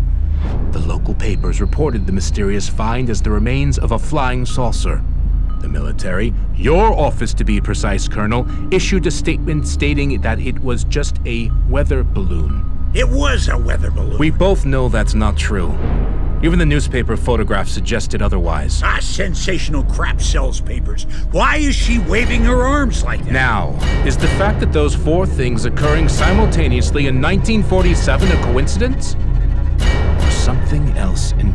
The 0.72 0.80
local 0.80 1.14
papers 1.14 1.62
reported 1.62 2.08
the 2.08 2.12
mysterious 2.12 2.68
find 2.68 3.12
as 3.12 3.22
the 3.22 3.30
remains 3.30 3.78
of 3.78 3.92
a 3.92 4.00
flying 4.00 4.48
saucer. 4.48 5.04
The 5.60 5.70
military, 5.70 6.34
your 6.56 6.92
office 7.00 7.36
to 7.36 7.44
be 7.44 7.62
precise, 7.62 8.08
Colonel, 8.08 8.48
issued 8.74 9.06
a 9.06 9.12
statement 9.12 9.68
stating 9.68 10.20
that 10.22 10.40
it 10.40 10.58
was 10.58 10.86
just 10.86 11.20
a 11.28 11.52
weather 11.70 12.04
balloon. 12.04 12.73
It 12.94 13.10
was 13.10 13.50
a 13.50 13.58
weather 13.58 13.90
balloon. 13.90 14.20
We 14.20 14.30
both 14.30 14.66
know 14.68 14.88
that's 14.88 15.16
not 15.16 15.36
true. 15.36 15.72
Even 16.44 16.60
the 16.60 16.66
newspaper 16.66 17.18
photograph 17.18 17.68
suggested 17.68 18.22
otherwise. 18.22 18.84
Ah, 18.84 19.00
sensational 19.02 19.84
crap 19.86 20.22
sells 20.22 20.62
papers. 20.62 21.06
Why 21.32 21.58
is 21.58 21.74
she 21.74 21.98
waving 22.00 22.44
her 22.44 22.62
arms 22.62 23.04
like 23.04 23.24
that? 23.24 23.32
Now, 23.32 23.70
is 24.06 24.16
the 24.16 24.28
fact 24.28 24.60
that 24.60 24.72
those 24.72 24.94
four 24.94 25.26
things 25.26 25.66
occurring 25.66 26.08
simultaneously 26.08 27.08
in 27.08 27.20
1947 27.20 28.32
a 28.32 28.36
coincidence? 28.44 29.16
Or 30.24 30.30
something 30.32 30.96
else 30.96 31.32
entirely? 31.32 31.53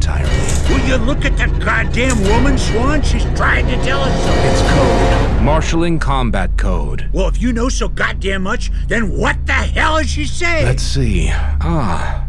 Look 1.06 1.24
at 1.24 1.36
that 1.38 1.58
goddamn 1.60 2.20
woman, 2.24 2.58
Swan? 2.58 3.02
She's 3.02 3.24
trying 3.36 3.66
to 3.66 3.76
tell 3.84 4.00
us 4.00 4.24
something. 4.24 4.50
It's 4.50 4.62
code. 4.70 5.42
Marshalling 5.42 5.98
combat 5.98 6.56
code. 6.56 7.08
Well, 7.12 7.28
if 7.28 7.40
you 7.40 7.52
know 7.52 7.68
so 7.68 7.88
goddamn 7.88 8.42
much, 8.42 8.70
then 8.88 9.16
what 9.16 9.46
the 9.46 9.52
hell 9.52 9.96
is 9.96 10.10
she 10.10 10.26
saying? 10.26 10.66
Let's 10.66 10.82
see. 10.82 11.28
Ah. 11.32 12.26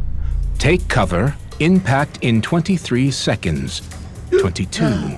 Take 0.57 0.87
cover. 0.87 1.35
Impact 1.59 2.19
in 2.21 2.41
23 2.41 3.11
seconds. 3.11 3.81
22. 4.39 5.17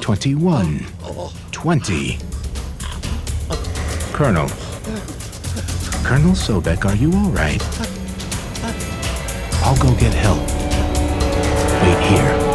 21. 0.00 0.86
20. 1.50 2.18
Colonel. 4.12 4.48
Colonel 6.02 6.32
Sobek, 6.32 6.84
are 6.84 6.96
you 6.96 7.12
all 7.12 7.30
right? 7.30 7.62
I'll 9.64 9.76
go 9.76 9.94
get 9.96 10.12
help. 10.14 10.40
Wait 11.82 12.00
here. 12.08 12.51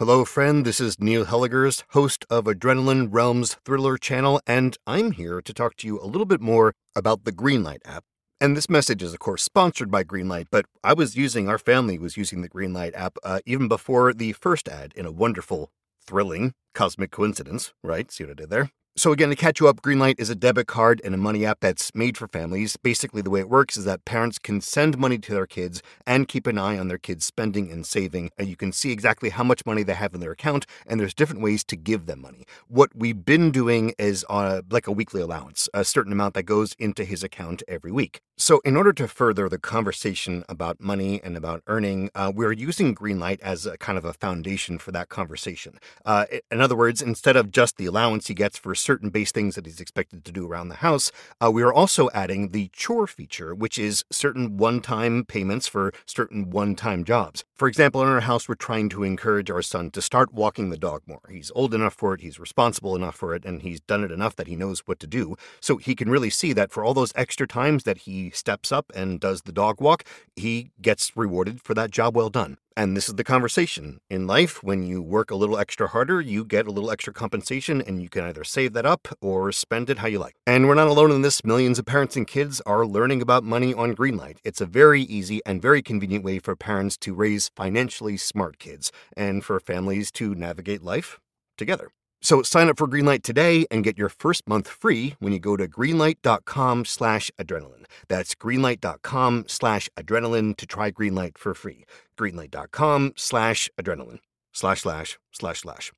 Hello, 0.00 0.24
friend. 0.24 0.64
This 0.64 0.80
is 0.80 0.98
Neil 0.98 1.26
Helligers, 1.26 1.82
host 1.90 2.24
of 2.30 2.44
Adrenaline 2.46 3.08
Realms 3.10 3.58
Thriller 3.66 3.98
channel, 3.98 4.40
and 4.46 4.78
I'm 4.86 5.10
here 5.10 5.42
to 5.42 5.52
talk 5.52 5.76
to 5.76 5.86
you 5.86 6.00
a 6.00 6.08
little 6.08 6.24
bit 6.24 6.40
more 6.40 6.72
about 6.96 7.24
the 7.24 7.32
Greenlight 7.32 7.80
app. 7.84 8.04
And 8.40 8.56
this 8.56 8.70
message 8.70 9.02
is, 9.02 9.12
of 9.12 9.18
course, 9.18 9.42
sponsored 9.42 9.90
by 9.90 10.04
Greenlight, 10.04 10.46
but 10.50 10.64
I 10.82 10.94
was 10.94 11.18
using, 11.18 11.50
our 11.50 11.58
family 11.58 11.98
was 11.98 12.16
using 12.16 12.40
the 12.40 12.48
Greenlight 12.48 12.94
app 12.94 13.18
uh, 13.22 13.40
even 13.44 13.68
before 13.68 14.14
the 14.14 14.32
first 14.32 14.68
ad 14.70 14.94
in 14.96 15.04
a 15.04 15.12
wonderful, 15.12 15.70
thrilling, 16.02 16.54
cosmic 16.74 17.10
coincidence, 17.10 17.74
right? 17.84 18.10
See 18.10 18.24
what 18.24 18.30
I 18.30 18.34
did 18.36 18.48
there? 18.48 18.70
So, 19.00 19.12
again, 19.12 19.30
to 19.30 19.34
catch 19.34 19.60
you 19.60 19.66
up, 19.66 19.80
Greenlight 19.80 20.20
is 20.20 20.28
a 20.28 20.34
debit 20.34 20.66
card 20.66 21.00
and 21.02 21.14
a 21.14 21.16
money 21.16 21.46
app 21.46 21.60
that's 21.60 21.94
made 21.94 22.18
for 22.18 22.28
families. 22.28 22.76
Basically, 22.76 23.22
the 23.22 23.30
way 23.30 23.40
it 23.40 23.48
works 23.48 23.78
is 23.78 23.86
that 23.86 24.04
parents 24.04 24.38
can 24.38 24.60
send 24.60 24.98
money 24.98 25.16
to 25.16 25.32
their 25.32 25.46
kids 25.46 25.82
and 26.06 26.28
keep 26.28 26.46
an 26.46 26.58
eye 26.58 26.76
on 26.76 26.88
their 26.88 26.98
kids' 26.98 27.24
spending 27.24 27.72
and 27.72 27.86
saving. 27.86 28.28
And 28.36 28.46
you 28.46 28.56
can 28.56 28.72
see 28.72 28.92
exactly 28.92 29.30
how 29.30 29.42
much 29.42 29.64
money 29.64 29.82
they 29.82 29.94
have 29.94 30.12
in 30.12 30.20
their 30.20 30.32
account, 30.32 30.66
and 30.86 31.00
there's 31.00 31.14
different 31.14 31.40
ways 31.40 31.64
to 31.64 31.76
give 31.76 32.04
them 32.04 32.20
money. 32.20 32.44
What 32.68 32.90
we've 32.94 33.24
been 33.24 33.50
doing 33.50 33.94
is 33.98 34.22
uh, 34.28 34.60
like 34.70 34.86
a 34.86 34.92
weekly 34.92 35.22
allowance, 35.22 35.66
a 35.72 35.82
certain 35.82 36.12
amount 36.12 36.34
that 36.34 36.42
goes 36.42 36.74
into 36.78 37.06
his 37.06 37.22
account 37.22 37.62
every 37.66 37.92
week. 37.92 38.20
So, 38.36 38.60
in 38.64 38.74
order 38.74 38.94
to 38.94 39.06
further 39.06 39.50
the 39.50 39.58
conversation 39.58 40.44
about 40.48 40.80
money 40.80 41.20
and 41.22 41.36
about 41.36 41.62
earning, 41.66 42.08
uh, 42.14 42.32
we're 42.34 42.52
using 42.52 42.94
Greenlight 42.94 43.38
as 43.40 43.66
a 43.66 43.76
kind 43.76 43.98
of 43.98 44.04
a 44.06 44.14
foundation 44.14 44.78
for 44.78 44.92
that 44.92 45.10
conversation. 45.10 45.78
Uh, 46.06 46.24
in 46.50 46.62
other 46.62 46.74
words, 46.74 47.02
instead 47.02 47.36
of 47.36 47.50
just 47.50 47.76
the 47.76 47.84
allowance 47.84 48.28
he 48.28 48.34
gets 48.34 48.56
for 48.56 48.74
certain 48.90 49.10
base 49.10 49.30
things 49.30 49.54
that 49.54 49.66
he's 49.66 49.80
expected 49.80 50.24
to 50.24 50.32
do 50.32 50.44
around 50.44 50.68
the 50.68 50.82
house, 50.86 51.12
uh, 51.40 51.48
we 51.48 51.62
are 51.62 51.72
also 51.72 52.10
adding 52.12 52.48
the 52.48 52.68
chore 52.72 53.06
feature, 53.06 53.54
which 53.54 53.78
is 53.78 54.04
certain 54.10 54.56
one 54.56 54.80
time 54.80 55.24
payments 55.24 55.68
for 55.68 55.92
certain 56.06 56.50
one 56.50 56.74
time 56.74 57.04
jobs. 57.04 57.44
For 57.60 57.68
example, 57.68 58.00
in 58.00 58.08
our 58.08 58.20
house, 58.20 58.48
we're 58.48 58.54
trying 58.54 58.88
to 58.88 59.02
encourage 59.02 59.50
our 59.50 59.60
son 59.60 59.90
to 59.90 60.00
start 60.00 60.32
walking 60.32 60.70
the 60.70 60.78
dog 60.78 61.02
more. 61.04 61.20
He's 61.28 61.52
old 61.54 61.74
enough 61.74 61.92
for 61.92 62.14
it, 62.14 62.22
he's 62.22 62.40
responsible 62.40 62.96
enough 62.96 63.14
for 63.14 63.34
it, 63.34 63.44
and 63.44 63.60
he's 63.60 63.82
done 63.82 64.02
it 64.02 64.10
enough 64.10 64.34
that 64.36 64.46
he 64.46 64.56
knows 64.56 64.80
what 64.86 64.98
to 65.00 65.06
do. 65.06 65.36
So 65.60 65.76
he 65.76 65.94
can 65.94 66.08
really 66.08 66.30
see 66.30 66.54
that 66.54 66.72
for 66.72 66.82
all 66.82 66.94
those 66.94 67.12
extra 67.16 67.46
times 67.46 67.84
that 67.84 67.98
he 67.98 68.30
steps 68.30 68.72
up 68.72 68.90
and 68.94 69.20
does 69.20 69.42
the 69.42 69.52
dog 69.52 69.78
walk, 69.78 70.04
he 70.36 70.70
gets 70.80 71.14
rewarded 71.14 71.60
for 71.60 71.74
that 71.74 71.90
job 71.90 72.16
well 72.16 72.30
done. 72.30 72.56
And 72.76 72.96
this 72.96 73.10
is 73.10 73.16
the 73.16 73.24
conversation. 73.24 74.00
In 74.08 74.26
life, 74.26 74.62
when 74.62 74.84
you 74.84 75.02
work 75.02 75.30
a 75.30 75.34
little 75.34 75.58
extra 75.58 75.88
harder, 75.88 76.18
you 76.18 76.46
get 76.46 76.66
a 76.66 76.70
little 76.70 76.90
extra 76.90 77.12
compensation, 77.12 77.82
and 77.82 78.00
you 78.00 78.08
can 78.08 78.24
either 78.24 78.42
save 78.42 78.72
that 78.72 78.86
up 78.86 79.08
or 79.20 79.52
spend 79.52 79.90
it 79.90 79.98
how 79.98 80.06
you 80.06 80.18
like. 80.18 80.36
And 80.46 80.66
we're 80.66 80.76
not 80.76 80.86
alone 80.86 81.10
in 81.10 81.20
this. 81.20 81.44
Millions 81.44 81.78
of 81.78 81.84
parents 81.84 82.16
and 82.16 82.26
kids 82.26 82.62
are 82.62 82.86
learning 82.86 83.20
about 83.20 83.44
money 83.44 83.74
on 83.74 83.94
Greenlight. 83.94 84.38
It's 84.44 84.62
a 84.62 84.66
very 84.66 85.02
easy 85.02 85.42
and 85.44 85.60
very 85.60 85.82
convenient 85.82 86.24
way 86.24 86.38
for 86.38 86.56
parents 86.56 86.96
to 86.98 87.12
raise 87.12 87.49
financially 87.56 88.16
smart 88.16 88.58
kids 88.58 88.92
and 89.16 89.44
for 89.44 89.60
families 89.60 90.10
to 90.12 90.34
navigate 90.34 90.82
life 90.82 91.18
together. 91.56 91.90
So 92.22 92.42
sign 92.42 92.68
up 92.68 92.78
for 92.78 92.86
Greenlight 92.86 93.22
today 93.22 93.66
and 93.70 93.82
get 93.82 93.96
your 93.96 94.10
first 94.10 94.46
month 94.46 94.68
free 94.68 95.14
when 95.20 95.32
you 95.32 95.38
go 95.38 95.56
to 95.56 95.66
greenlight.com 95.66 96.84
slash 96.84 97.30
adrenaline. 97.40 97.84
That's 98.08 98.34
greenlight.com 98.34 99.44
slash 99.48 99.88
adrenaline 99.96 100.56
to 100.58 100.66
try 100.66 100.90
Greenlight 100.90 101.38
for 101.38 101.54
free. 101.54 101.84
Greenlight.com 102.18 103.14
slash 103.16 103.70
adrenaline. 103.80 104.18
Slash 104.52 104.82
slash 104.82 105.18
slash 105.32 105.60
slash. 105.60 105.92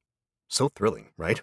So 0.48 0.68
thrilling, 0.68 1.08
right? 1.16 1.42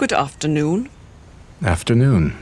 Good 0.00 0.14
afternoon. 0.14 0.88
Afternoon. 1.62 2.34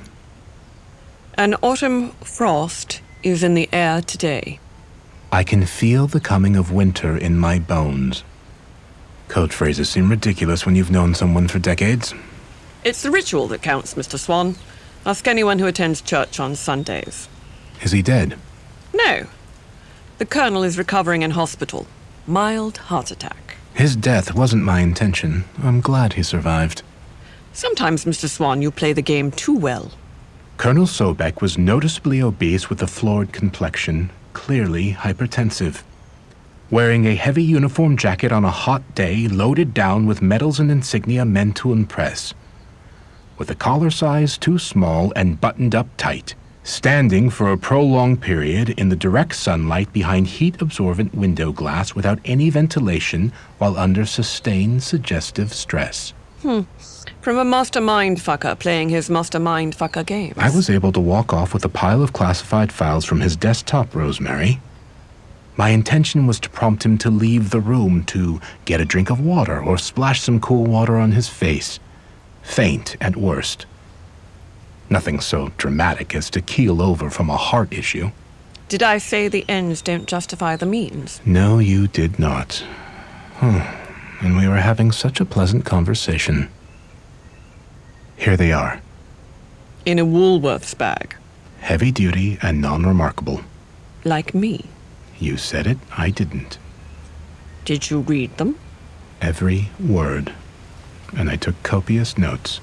An 1.34 1.56
autumn 1.60 2.10
frost 2.22 3.00
is 3.24 3.42
in 3.42 3.54
the 3.54 3.68
air 3.72 4.00
today. 4.00 4.60
I 5.32 5.42
can 5.42 5.66
feel 5.66 6.06
the 6.06 6.20
coming 6.20 6.54
of 6.54 6.70
winter 6.70 7.16
in 7.16 7.36
my 7.36 7.58
bones. 7.58 8.22
Code 9.26 9.52
phrases 9.52 9.88
seem 9.88 10.08
ridiculous 10.08 10.64
when 10.64 10.76
you've 10.76 10.92
known 10.92 11.16
someone 11.16 11.48
for 11.48 11.58
decades. 11.58 12.14
It's 12.84 13.02
the 13.02 13.10
ritual 13.10 13.48
that 13.48 13.60
counts, 13.60 13.94
Mr. 13.94 14.20
Swan. 14.20 14.54
Ask 15.04 15.26
anyone 15.26 15.58
who 15.58 15.66
attends 15.66 16.00
church 16.00 16.38
on 16.38 16.54
Sundays. 16.54 17.28
Is 17.82 17.90
he 17.90 18.02
dead? 18.02 18.38
No. 18.94 19.26
The 20.18 20.26
Colonel 20.26 20.62
is 20.62 20.78
recovering 20.78 21.22
in 21.22 21.32
hospital. 21.32 21.88
Mild 22.24 22.78
heart 22.78 23.10
attack. 23.10 23.56
His 23.74 23.96
death 23.96 24.32
wasn't 24.32 24.62
my 24.62 24.78
intention. 24.78 25.44
I'm 25.60 25.80
glad 25.80 26.12
he 26.12 26.22
survived. 26.22 26.82
Sometimes, 27.58 28.04
Mr. 28.04 28.28
Swan, 28.28 28.62
you 28.62 28.70
play 28.70 28.92
the 28.92 29.02
game 29.02 29.32
too 29.32 29.56
well. 29.56 29.90
Colonel 30.58 30.86
Sobek 30.86 31.40
was 31.40 31.58
noticeably 31.58 32.22
obese 32.22 32.70
with 32.70 32.80
a 32.82 32.86
florid 32.86 33.32
complexion, 33.32 34.10
clearly 34.32 34.92
hypertensive. 34.92 35.82
Wearing 36.70 37.04
a 37.04 37.16
heavy 37.16 37.42
uniform 37.42 37.96
jacket 37.96 38.30
on 38.30 38.44
a 38.44 38.50
hot 38.52 38.94
day, 38.94 39.26
loaded 39.26 39.74
down 39.74 40.06
with 40.06 40.22
medals 40.22 40.60
and 40.60 40.70
insignia 40.70 41.24
meant 41.24 41.56
to 41.56 41.72
impress. 41.72 42.32
With 43.38 43.50
a 43.50 43.56
collar 43.56 43.90
size 43.90 44.38
too 44.38 44.60
small 44.60 45.12
and 45.16 45.40
buttoned 45.40 45.74
up 45.74 45.88
tight, 45.96 46.36
standing 46.62 47.28
for 47.28 47.50
a 47.50 47.58
prolonged 47.58 48.20
period 48.20 48.70
in 48.78 48.88
the 48.88 48.94
direct 48.94 49.34
sunlight 49.34 49.92
behind 49.92 50.28
heat 50.28 50.62
absorbent 50.62 51.12
window 51.12 51.50
glass 51.50 51.92
without 51.92 52.20
any 52.24 52.50
ventilation 52.50 53.32
while 53.58 53.76
under 53.76 54.06
sustained 54.06 54.84
suggestive 54.84 55.52
stress. 55.52 56.14
Hmm. 56.42 56.60
From 57.28 57.36
a 57.36 57.44
mastermind 57.44 58.16
fucker 58.16 58.58
playing 58.58 58.88
his 58.88 59.10
mastermind 59.10 59.76
fucker 59.76 60.06
games. 60.06 60.32
I 60.38 60.48
was 60.48 60.70
able 60.70 60.92
to 60.92 61.00
walk 61.00 61.34
off 61.34 61.52
with 61.52 61.62
a 61.62 61.68
pile 61.68 62.02
of 62.02 62.14
classified 62.14 62.72
files 62.72 63.04
from 63.04 63.20
his 63.20 63.36
desktop, 63.36 63.94
Rosemary. 63.94 64.62
My 65.54 65.68
intention 65.68 66.26
was 66.26 66.40
to 66.40 66.48
prompt 66.48 66.86
him 66.86 66.96
to 66.96 67.10
leave 67.10 67.50
the 67.50 67.60
room 67.60 68.02
to 68.04 68.40
get 68.64 68.80
a 68.80 68.86
drink 68.86 69.10
of 69.10 69.20
water 69.20 69.62
or 69.62 69.76
splash 69.76 70.22
some 70.22 70.40
cool 70.40 70.64
water 70.64 70.96
on 70.96 71.12
his 71.12 71.28
face. 71.28 71.78
Faint 72.40 72.96
at 72.98 73.14
worst. 73.14 73.66
Nothing 74.88 75.20
so 75.20 75.52
dramatic 75.58 76.14
as 76.14 76.30
to 76.30 76.40
keel 76.40 76.80
over 76.80 77.10
from 77.10 77.28
a 77.28 77.36
heart 77.36 77.74
issue. 77.74 78.10
Did 78.70 78.82
I 78.82 78.96
say 78.96 79.28
the 79.28 79.44
ends 79.50 79.82
don't 79.82 80.08
justify 80.08 80.56
the 80.56 80.64
means? 80.64 81.20
No, 81.26 81.58
you 81.58 81.88
did 81.88 82.18
not. 82.18 82.64
Hmm. 83.34 83.60
And 84.24 84.38
we 84.38 84.48
were 84.48 84.56
having 84.56 84.92
such 84.92 85.20
a 85.20 85.26
pleasant 85.26 85.66
conversation. 85.66 86.48
Here 88.18 88.36
they 88.36 88.52
are. 88.52 88.80
In 89.86 89.98
a 90.00 90.04
Woolworths 90.04 90.76
bag. 90.76 91.16
Heavy 91.60 91.92
duty 91.92 92.36
and 92.42 92.60
non 92.60 92.84
remarkable. 92.84 93.42
Like 94.04 94.34
me. 94.34 94.66
You 95.18 95.36
said 95.36 95.66
it, 95.66 95.78
I 95.96 96.10
didn't. 96.10 96.58
Did 97.64 97.90
you 97.90 98.00
read 98.00 98.36
them? 98.36 98.58
Every 99.22 99.70
word. 99.78 100.32
And 101.16 101.30
I 101.30 101.36
took 101.36 101.62
copious 101.62 102.18
notes. 102.18 102.60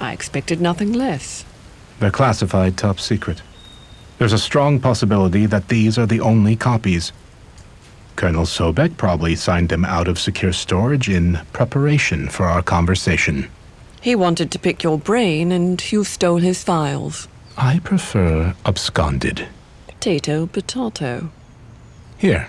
I 0.00 0.12
expected 0.12 0.60
nothing 0.60 0.92
less. 0.92 1.44
They're 1.98 2.10
classified 2.10 2.76
top 2.76 3.00
secret. 3.00 3.42
There's 4.18 4.32
a 4.32 4.38
strong 4.38 4.78
possibility 4.78 5.46
that 5.46 5.68
these 5.68 5.98
are 5.98 6.06
the 6.06 6.20
only 6.20 6.54
copies. 6.54 7.12
Colonel 8.14 8.44
Sobek 8.44 8.96
probably 8.96 9.34
signed 9.34 9.68
them 9.68 9.84
out 9.84 10.06
of 10.06 10.18
secure 10.18 10.52
storage 10.52 11.08
in 11.08 11.40
preparation 11.52 12.28
for 12.28 12.46
our 12.46 12.62
conversation. 12.62 13.48
He 14.02 14.16
wanted 14.16 14.50
to 14.50 14.58
pick 14.58 14.82
your 14.82 14.98
brain, 14.98 15.52
and 15.52 15.80
you 15.92 16.02
stole 16.02 16.38
his 16.38 16.64
files. 16.64 17.28
I 17.56 17.78
prefer 17.78 18.52
absconded. 18.66 19.46
Potato, 19.86 20.46
potato. 20.46 21.30
Here. 22.18 22.48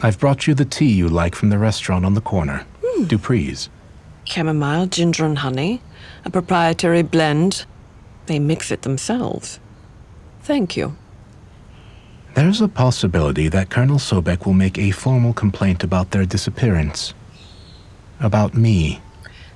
I've 0.00 0.18
brought 0.18 0.46
you 0.46 0.54
the 0.54 0.64
tea 0.64 0.92
you 0.92 1.08
like 1.08 1.34
from 1.34 1.50
the 1.50 1.58
restaurant 1.58 2.06
on 2.06 2.14
the 2.14 2.22
corner. 2.22 2.64
Mm. 2.82 3.06
Dupree's. 3.06 3.68
Chamomile, 4.24 4.86
ginger, 4.86 5.26
and 5.26 5.38
honey. 5.38 5.82
A 6.24 6.30
proprietary 6.30 7.02
blend. 7.02 7.66
They 8.24 8.38
mix 8.38 8.70
it 8.70 8.80
themselves. 8.80 9.60
Thank 10.40 10.74
you. 10.74 10.96
There's 12.34 12.62
a 12.62 12.68
possibility 12.68 13.48
that 13.48 13.68
Colonel 13.68 13.98
Sobek 13.98 14.46
will 14.46 14.54
make 14.54 14.78
a 14.78 14.90
formal 14.90 15.34
complaint 15.34 15.84
about 15.84 16.12
their 16.12 16.24
disappearance. 16.24 17.12
About 18.20 18.54
me. 18.54 19.02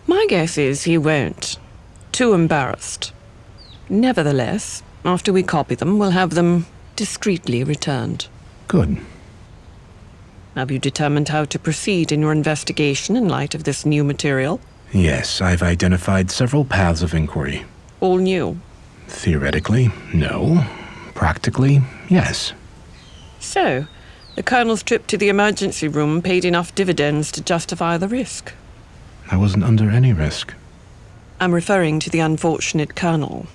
My 0.06 0.26
guess 0.28 0.58
is 0.58 0.84
he 0.84 0.98
won't. 0.98 1.58
Too 2.12 2.32
embarrassed. 2.32 3.12
Nevertheless, 3.88 4.82
after 5.04 5.32
we 5.32 5.42
copy 5.42 5.74
them, 5.74 5.98
we'll 5.98 6.10
have 6.10 6.34
them 6.34 6.66
discreetly 6.96 7.64
returned. 7.64 8.28
Good. 8.68 8.98
Have 10.54 10.70
you 10.70 10.78
determined 10.78 11.28
how 11.28 11.44
to 11.44 11.58
proceed 11.58 12.12
in 12.12 12.20
your 12.20 12.32
investigation 12.32 13.16
in 13.16 13.28
light 13.28 13.54
of 13.54 13.64
this 13.64 13.86
new 13.86 14.04
material? 14.04 14.60
Yes, 14.92 15.40
I've 15.40 15.62
identified 15.62 16.30
several 16.30 16.64
paths 16.64 17.02
of 17.02 17.14
inquiry. 17.14 17.64
All 18.00 18.18
new? 18.18 18.60
Theoretically, 19.06 19.90
no. 20.12 20.64
Practically, 21.14 21.82
yes. 22.08 22.52
So, 23.38 23.86
the 24.34 24.42
Colonel's 24.42 24.82
trip 24.82 25.06
to 25.08 25.16
the 25.16 25.28
emergency 25.28 25.88
room 25.88 26.20
paid 26.22 26.44
enough 26.44 26.74
dividends 26.74 27.30
to 27.32 27.42
justify 27.42 27.96
the 27.96 28.08
risk. 28.08 28.52
I 29.30 29.36
wasn't 29.36 29.64
under 29.64 29.90
any 29.90 30.12
risk. 30.12 30.54
I'm 31.38 31.54
referring 31.54 32.00
to 32.00 32.10
the 32.10 32.18
unfortunate 32.18 32.96
Colonel. 32.96 33.46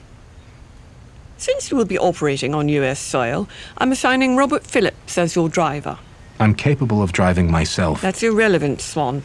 Since 1.38 1.70
you 1.70 1.78
will 1.78 1.86
be 1.86 2.00
operating 2.00 2.56
on 2.56 2.70
U.S. 2.70 3.00
soil, 3.00 3.50
I'm 3.78 3.92
assigning 3.92 4.38
Robert 4.38 4.64
Phillips 4.64 5.18
as 5.18 5.36
your 5.36 5.50
driver. 5.50 6.00
I'm 6.40 6.56
capable 6.56 7.02
of 7.02 7.12
driving 7.12 7.52
myself. 7.52 8.02
That's 8.02 8.24
irrelevant, 8.24 8.82
Swan. 8.82 9.24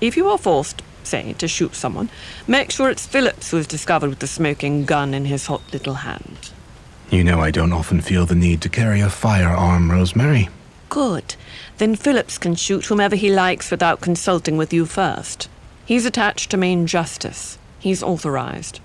If 0.00 0.16
you 0.16 0.28
are 0.28 0.38
forced, 0.38 0.82
say, 1.04 1.34
to 1.34 1.46
shoot 1.46 1.74
someone, 1.74 2.10
make 2.46 2.70
sure 2.70 2.90
it's 2.90 3.06
Phillips 3.06 3.50
who 3.50 3.58
is 3.58 3.66
discovered 3.66 4.10
with 4.10 4.18
the 4.18 4.26
smoking 4.26 4.84
gun 4.84 5.14
in 5.14 5.24
his 5.24 5.46
hot 5.46 5.62
little 5.72 5.94
hand. 5.94 6.50
You 7.10 7.24
know 7.24 7.40
I 7.40 7.50
don't 7.50 7.72
often 7.72 8.00
feel 8.00 8.26
the 8.26 8.34
need 8.34 8.60
to 8.62 8.68
carry 8.68 9.00
a 9.00 9.08
firearm, 9.08 9.90
Rosemary. 9.90 10.48
Good. 10.88 11.36
Then 11.78 11.94
Phillips 11.94 12.38
can 12.38 12.56
shoot 12.56 12.86
whomever 12.86 13.16
he 13.16 13.32
likes 13.32 13.70
without 13.70 14.00
consulting 14.00 14.56
with 14.56 14.72
you 14.72 14.84
first. 14.84 15.48
He's 15.90 16.06
attached 16.06 16.52
to 16.52 16.56
Main 16.56 16.86
Justice. 16.86 17.58
He's 17.80 18.00
authorized. 18.00 18.78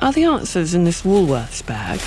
Are 0.00 0.12
the 0.12 0.22
answers 0.22 0.72
in 0.72 0.84
this 0.84 1.02
Woolworths 1.02 1.66
bag? 1.66 2.00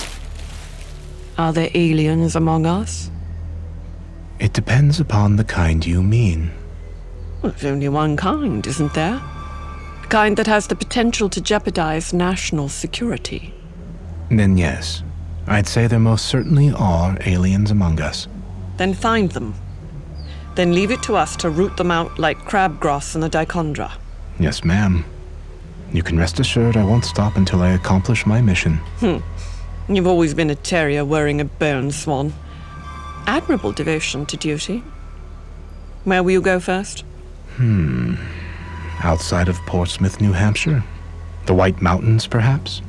Are 1.37 1.51
there 1.51 1.69
aliens 1.73 2.33
among 2.33 2.65
us? 2.65 3.11
It 4.39 4.53
depends 4.53 5.01
upon 5.01 5.35
the 5.35 5.43
kind 5.43 5.85
you 5.85 6.01
mean. 6.01 6.51
Well, 7.41 7.51
there's 7.51 7.65
only 7.65 7.89
one 7.89 8.15
kind, 8.15 8.65
isn't 8.65 8.93
there? 8.93 9.21
A 10.01 10.07
kind 10.07 10.37
that 10.37 10.47
has 10.47 10.67
the 10.67 10.77
potential 10.77 11.27
to 11.27 11.41
jeopardize 11.41 12.13
national 12.13 12.69
security. 12.69 13.53
Then 14.31 14.57
yes. 14.57 15.03
I'd 15.45 15.67
say 15.67 15.87
there 15.87 15.99
most 15.99 16.27
certainly 16.27 16.71
are 16.71 17.17
aliens 17.25 17.69
among 17.69 17.99
us. 17.99 18.29
Then 18.77 18.93
find 18.93 19.29
them. 19.31 19.55
Then 20.57 20.73
leave 20.73 20.89
it 20.89 21.03
to 21.03 21.15
us 21.15 21.35
to 21.35 21.51
root 21.51 21.77
them 21.77 21.91
out 21.91 22.17
like 22.17 22.39
crabgrass 22.39 23.13
in 23.13 23.21
the 23.21 23.29
dichondra. 23.29 23.91
Yes, 24.39 24.63
ma'am. 24.63 25.05
You 25.93 26.01
can 26.01 26.17
rest 26.17 26.39
assured 26.39 26.75
I 26.75 26.83
won't 26.83 27.05
stop 27.05 27.37
until 27.37 27.61
I 27.61 27.69
accomplish 27.69 28.25
my 28.25 28.41
mission. 28.41 28.77
Hmm. 28.99 29.17
You've 29.87 30.07
always 30.07 30.33
been 30.33 30.49
a 30.49 30.55
terrier 30.55 31.05
wearing 31.05 31.39
a 31.39 31.45
bone, 31.45 31.91
Swan. 31.91 32.33
Admirable 33.27 33.71
devotion 33.71 34.25
to 34.25 34.35
duty. 34.35 34.83
Where 36.05 36.23
will 36.23 36.31
you 36.31 36.41
go 36.41 36.59
first? 36.59 37.05
Hmm. 37.57 38.15
Outside 39.03 39.49
of 39.49 39.57
Portsmouth, 39.67 40.19
New 40.19 40.33
Hampshire? 40.33 40.83
The 41.45 41.53
White 41.53 41.83
Mountains, 41.83 42.25
perhaps? 42.25 42.81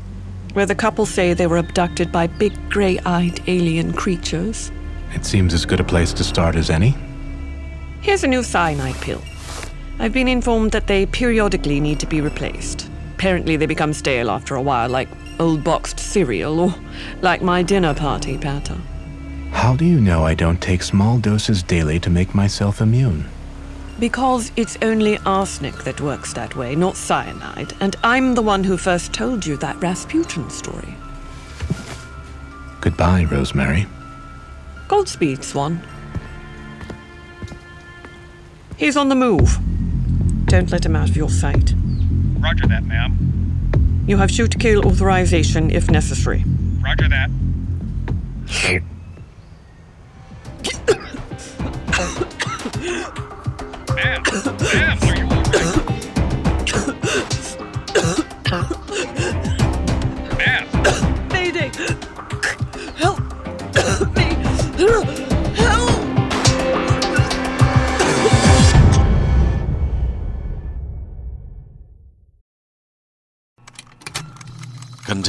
Where 0.55 0.65
the 0.65 0.75
couple 0.75 1.05
say 1.05 1.35
they 1.35 1.47
were 1.47 1.59
abducted 1.59 2.11
by 2.13 2.29
big 2.29 2.71
gray 2.71 2.99
eyed 3.01 3.43
alien 3.47 3.93
creatures. 3.93 4.73
It 5.13 5.27
seems 5.27 5.53
as 5.53 5.67
good 5.67 5.81
a 5.81 5.85
place 5.85 6.15
to 6.15 6.25
start 6.25 6.57
as 6.57 6.71
any. 6.71 6.97
Here's 8.01 8.25
a 8.25 8.29
new 8.29 8.43
cyanide 8.43 8.95
pill. 8.97 9.23
I've 9.99 10.13
been 10.13 10.29
informed 10.29 10.73
that 10.73 10.87
they 10.87 11.07
periodically 11.07 11.81
need 11.81 11.99
to 12.01 12.07
be 12.07 12.21
replaced. 12.21 12.89
Apparently, 13.15 13.57
they 13.57 13.67
become 13.67 13.93
stale 13.93 14.31
after 14.31 14.55
a 14.55 14.63
while, 14.63 14.89
like 14.89 15.09
old 15.41 15.65
boxed 15.65 15.99
cereal 15.99 16.61
or 16.61 16.75
like 17.21 17.43
my 17.43 17.63
dinner 17.63 17.95
party 17.95 18.39
patter. 18.39 18.77
How 19.51 19.75
do 19.75 19.85
you 19.85 20.01
know 20.01 20.25
I 20.25 20.35
don't 20.35 20.61
take 20.61 20.83
small 20.83 21.19
doses 21.19 21.63
daily 21.63 21.99
to 22.01 22.11
make 22.11 22.35
myself 22.35 22.81
immune? 22.81 23.25
Because 23.99 24.53
it's 24.55 24.79
only 24.83 25.19
arsenic 25.27 25.75
that 25.83 26.01
works 26.01 26.33
that 26.35 26.55
way, 26.55 26.77
not 26.77 26.97
cyanide, 26.97 27.73
and 27.81 27.97
I'm 28.05 28.37
the 28.37 28.43
one 28.43 28.63
who 28.63 28.77
first 28.77 29.13
told 29.13 29.45
you 29.45 29.57
that 29.57 29.81
Rasputin 29.83 30.49
story. 30.51 30.95
Goodbye, 32.81 33.25
Rosemary. 33.25 33.87
Godspeed, 34.87 35.43
Swan. 35.43 35.83
He's 38.79 38.97
on 38.97 39.09
the 39.09 39.17
move. 39.17 39.59
Don't 40.47 40.71
let 40.71 40.87
him 40.87 40.95
out 40.95 41.11
of 41.11 41.17
your 41.17 41.29
sight. 41.29 41.75
Roger 42.39 42.69
that, 42.69 42.85
ma'am. 42.85 44.05
You 44.07 44.19
have 44.19 44.31
shoot 44.31 44.53
to 44.53 44.59
kill 44.59 44.87
authorization 44.87 45.73
if 45.73 45.91
necessary. 45.91 46.45
Roger 46.81 47.09
that. 47.09 47.29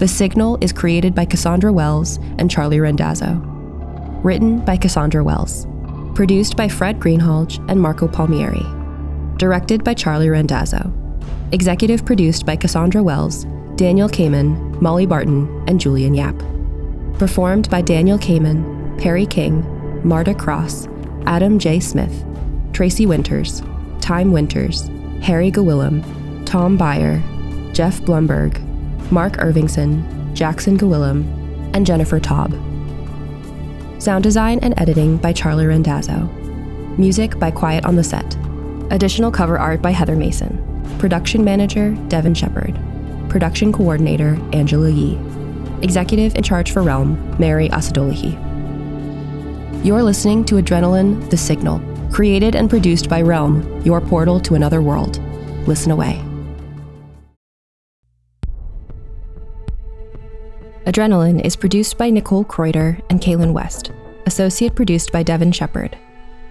The 0.00 0.08
Signal 0.08 0.56
is 0.62 0.72
created 0.72 1.14
by 1.14 1.26
Cassandra 1.26 1.70
Wells 1.70 2.16
and 2.38 2.50
Charlie 2.50 2.80
Randazzo. 2.80 3.34
Written 4.24 4.64
by 4.64 4.78
Cassandra 4.78 5.22
Wells. 5.22 5.66
Produced 6.14 6.56
by 6.56 6.68
Fred 6.68 6.98
Greenhalgh 6.98 7.62
and 7.68 7.78
Marco 7.78 8.08
Palmieri. 8.08 8.64
Directed 9.36 9.84
by 9.84 9.92
Charlie 9.92 10.30
Randazzo. 10.30 10.90
Executive 11.52 12.06
produced 12.06 12.46
by 12.46 12.56
Cassandra 12.56 13.02
Wells, 13.02 13.44
Daniel 13.76 14.08
Kamen, 14.08 14.80
Molly 14.80 15.04
Barton, 15.04 15.62
and 15.68 15.78
Julian 15.78 16.14
Yap. 16.14 16.38
Performed 17.18 17.68
by 17.68 17.82
Daniel 17.82 18.18
Kamen, 18.18 18.98
Perry 18.98 19.26
King, 19.26 19.62
Marta 20.02 20.32
Cross, 20.32 20.88
Adam 21.26 21.58
J. 21.58 21.78
Smith, 21.78 22.24
Tracy 22.72 23.04
Winters, 23.04 23.62
Time 24.00 24.32
Winters, 24.32 24.88
Harry 25.20 25.52
Gawillam, 25.52 26.02
Tom 26.46 26.78
Byer, 26.78 27.20
Jeff 27.74 28.00
Blumberg, 28.00 28.69
Mark 29.10 29.34
Irvingson, 29.34 30.34
Jackson 30.34 30.78
Gawillam, 30.78 31.24
and 31.74 31.86
Jennifer 31.86 32.20
Taub. 32.20 32.52
Sound 34.00 34.22
design 34.22 34.58
and 34.62 34.74
editing 34.78 35.16
by 35.18 35.32
Charlie 35.32 35.66
Randazzo. 35.66 36.28
Music 36.96 37.38
by 37.38 37.50
Quiet 37.50 37.84
on 37.84 37.96
the 37.96 38.04
Set. 38.04 38.36
Additional 38.90 39.30
cover 39.30 39.58
art 39.58 39.82
by 39.82 39.90
Heather 39.90 40.16
Mason. 40.16 40.66
Production 40.98 41.44
manager 41.44 41.94
Devin 42.08 42.34
Shepard. 42.34 42.78
Production 43.28 43.72
coordinator 43.72 44.38
Angela 44.52 44.90
Yee. 44.90 45.18
Executive 45.82 46.34
in 46.34 46.42
charge 46.42 46.72
for 46.72 46.82
Realm 46.82 47.36
Mary 47.38 47.68
Asadolahi. 47.70 48.34
You're 49.84 50.02
listening 50.02 50.44
to 50.46 50.56
Adrenaline 50.56 51.30
The 51.30 51.36
Signal, 51.36 51.80
created 52.12 52.54
and 52.54 52.68
produced 52.68 53.08
by 53.08 53.22
Realm, 53.22 53.80
your 53.82 54.00
portal 54.00 54.40
to 54.40 54.54
another 54.54 54.82
world. 54.82 55.18
Listen 55.66 55.90
away. 55.90 56.22
Adrenaline 60.90 61.40
is 61.44 61.54
produced 61.54 61.96
by 61.98 62.10
Nicole 62.10 62.44
Kreuter 62.44 63.00
and 63.10 63.20
Kaylin 63.20 63.52
West. 63.52 63.92
Associate 64.26 64.74
produced 64.74 65.12
by 65.12 65.22
Devin 65.22 65.52
Shepard. 65.52 65.96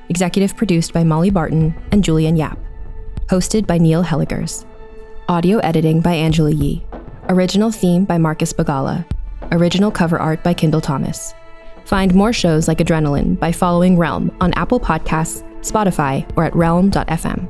Executive 0.07 0.55
produced 0.55 0.93
by 0.93 1.03
Molly 1.03 1.29
Barton 1.29 1.75
and 1.91 2.05
Julian 2.05 2.37
Yap. 2.37 2.57
Hosted 3.27 3.67
by 3.67 3.77
Neil 3.77 4.01
Helligers. 4.01 4.65
Audio 5.27 5.57
editing 5.57 5.99
by 5.99 6.13
Angela 6.13 6.51
Yee. 6.51 6.85
Original 7.27 7.69
theme 7.69 8.05
by 8.05 8.17
Marcus 8.17 8.53
Bagala. 8.53 9.05
Original 9.51 9.91
cover 9.91 10.17
art 10.17 10.41
by 10.41 10.53
Kendall 10.53 10.79
Thomas. 10.79 11.33
Find 11.83 12.15
more 12.15 12.31
shows 12.31 12.69
like 12.69 12.77
Adrenaline 12.77 13.37
by 13.37 13.51
following 13.51 13.97
Realm 13.97 14.33
on 14.39 14.53
Apple 14.53 14.79
Podcasts, 14.79 15.43
Spotify, 15.63 16.25
or 16.37 16.45
at 16.45 16.55
realm.fm. 16.55 17.49